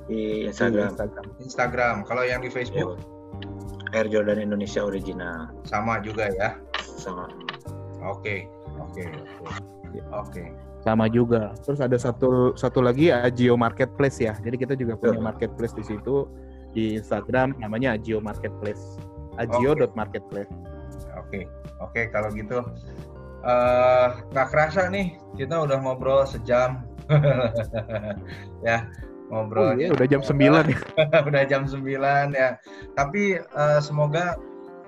Di 0.06 0.46
Instagram. 0.50 0.94
Instagram. 0.94 1.26
Instagram. 1.42 1.96
Kalau 2.06 2.22
yang 2.22 2.40
di 2.42 2.50
Facebook? 2.50 2.98
Ya, 3.92 4.02
Air 4.02 4.08
Jordan 4.10 4.38
Indonesia 4.42 4.82
Original. 4.82 5.50
Sama 5.66 6.02
juga 6.02 6.30
ya? 6.30 6.58
Sama. 6.78 7.30
Oke, 8.02 8.46
oke, 8.78 9.04
oke. 9.42 10.00
Oke 10.12 10.44
sama 10.86 11.10
juga. 11.10 11.50
Terus 11.66 11.82
ada 11.82 11.98
satu 11.98 12.54
satu 12.54 12.78
lagi 12.78 13.10
Agio 13.10 13.58
Marketplace 13.58 14.22
ya. 14.22 14.38
Jadi 14.38 14.54
kita 14.54 14.78
juga 14.78 14.94
punya 14.94 15.18
marketplace 15.18 15.74
di 15.74 15.82
situ 15.82 16.30
di 16.70 16.94
Instagram 16.94 17.58
namanya 17.58 17.98
Agio 17.98 18.22
Marketplace. 18.22 18.94
Agio.marketplace. 19.34 20.48
Oke, 21.18 21.42
okay. 21.42 21.44
oke 21.82 21.90
okay, 21.90 22.04
kalau 22.14 22.30
gitu 22.30 22.62
uh, 23.42 24.08
nggak 24.30 24.48
kerasa 24.48 24.86
nih 24.86 25.18
kita 25.34 25.58
udah 25.58 25.82
ngobrol 25.82 26.22
sejam. 26.22 26.86
ya 28.66 28.86
ngobrol. 29.28 29.72
Oh, 29.72 29.72
iya, 29.74 29.90
udah 29.92 30.06
jam 30.06 30.22
9 30.22 30.38
ya. 30.38 30.78
udah 31.28 31.42
jam 31.46 31.62
9 31.66 31.82
ya. 32.34 32.50
Tapi 32.94 33.42
uh, 33.54 33.80
semoga 33.82 34.38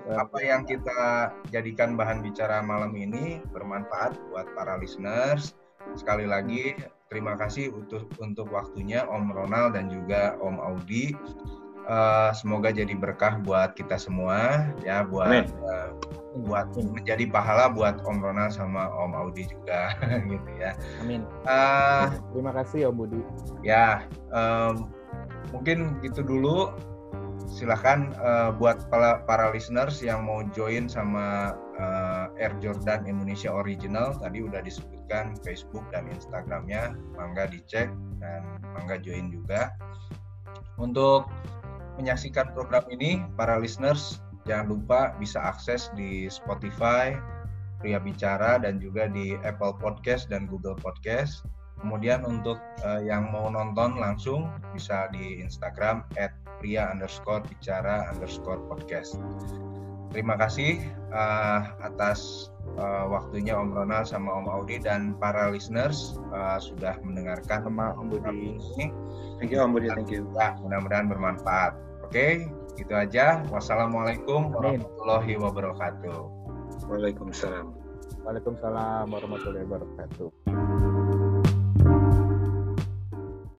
apa 0.09 0.41
yang 0.41 0.65
kita 0.65 1.29
jadikan 1.53 1.93
bahan 1.93 2.25
bicara 2.25 2.65
malam 2.65 2.97
ini 2.97 3.45
bermanfaat 3.53 4.17
buat 4.33 4.49
para 4.57 4.81
listeners 4.81 5.53
sekali 5.93 6.25
lagi 6.25 6.73
terima 7.09 7.37
kasih 7.37 7.73
untuk 7.73 8.09
untuk 8.21 8.49
waktunya 8.53 9.05
Om 9.05 9.33
Ronald 9.33 9.73
dan 9.77 9.89
juga 9.89 10.37
Om 10.39 10.57
Audi. 10.61 11.13
Uh, 11.89 12.29
semoga 12.37 12.69
jadi 12.69 12.93
berkah 12.93 13.41
buat 13.41 13.73
kita 13.73 13.97
semua 13.97 14.69
ya 14.85 15.01
buat 15.01 15.49
uh, 15.57 15.89
buat 16.43 16.71
menjadi 16.75 17.27
pahala 17.29 17.71
buat 17.71 18.01
Om 18.03 18.19
Ronald 18.23 18.55
sama 18.55 18.89
Om 18.89 19.13
Audi 19.15 19.47
juga 19.49 19.95
gitu 20.31 20.51
ya. 20.59 20.75
Amin. 21.03 21.27
Uh, 21.47 22.09
terima 22.35 22.51
kasih 22.55 22.89
Om 22.91 22.95
Budi. 22.95 23.21
Ya 23.65 24.05
um, 24.31 24.91
mungkin 25.51 25.99
gitu 26.05 26.23
dulu. 26.23 26.73
Silahkan 27.49 28.13
uh, 28.21 28.53
buat 28.53 28.93
para, 28.93 29.25
para 29.25 29.49
listeners 29.49 30.05
yang 30.05 30.21
mau 30.21 30.45
join 30.53 30.85
sama 30.85 31.57
uh, 31.81 32.29
Air 32.37 32.53
Jordan 32.61 33.09
Indonesia 33.09 33.49
Original 33.49 34.13
tadi 34.21 34.45
udah 34.45 34.61
disebut 34.61 34.99
disebutkan 35.09 35.33
Facebook 35.41 35.81
dan 35.89 36.05
Instagramnya 36.05 36.93
mangga 37.17 37.49
dicek 37.49 37.89
dan 38.21 38.45
mangga 38.77 39.01
join 39.01 39.33
juga 39.33 39.73
untuk 40.77 41.25
menyaksikan 41.97 42.53
program 42.53 42.85
ini 42.93 43.25
para 43.33 43.57
listeners 43.57 44.21
jangan 44.49 44.73
lupa 44.73 45.13
bisa 45.21 45.37
akses 45.45 45.93
di 45.93 46.25
Spotify 46.25 47.13
Pria 47.77 48.01
Bicara 48.01 48.57
dan 48.57 48.81
juga 48.81 49.05
di 49.05 49.37
Apple 49.45 49.77
Podcast 49.77 50.25
dan 50.33 50.49
Google 50.49 50.75
Podcast 50.81 51.45
kemudian 51.79 52.25
untuk 52.25 52.57
uh, 52.83 52.99
yang 52.99 53.29
mau 53.29 53.47
nonton 53.47 54.01
langsung 54.01 54.49
bisa 54.73 55.07
di 55.13 55.39
Instagram 55.39 56.01
at 56.17 56.33
pria 56.59 56.91
underscore 56.91 57.39
bicara 57.47 58.11
underscore 58.11 58.59
podcast 58.67 59.15
terima 60.11 60.35
kasih 60.35 60.81
uh, 61.13 61.71
atas 61.79 62.51
uh, 62.77 63.05
waktunya 63.09 63.55
Om 63.55 63.73
Ronald 63.73 64.09
sama 64.09 64.33
Om 64.43 64.47
Audi 64.49 64.81
dan 64.81 65.15
para 65.17 65.49
listeners 65.49 66.19
uh, 66.33 66.57
sudah 66.61 66.97
mendengarkan 67.01 67.65
sama 67.65 67.95
Om 67.97 68.07
Budi 68.11 68.57
ini. 68.57 68.87
Thank 69.39 69.55
you 69.55 69.63
Om 69.63 69.71
Budi, 69.73 69.89
thank 69.93 70.11
you. 70.11 70.27
Mudah-mudahan 70.35 71.07
bermanfaat. 71.07 71.77
Oke, 72.03 72.11
okay, 72.11 72.33
itu 72.79 72.93
aja. 72.95 73.43
Wassalamualaikum 73.51 74.55
warahmatullahi 74.55 75.35
wabarakatuh. 75.35 76.19
Waalaikumsalam. 76.87 77.75
Waalaikumsalam 78.23 79.05
warahmatullahi 79.11 79.65
wabarakatuh. 79.67 80.78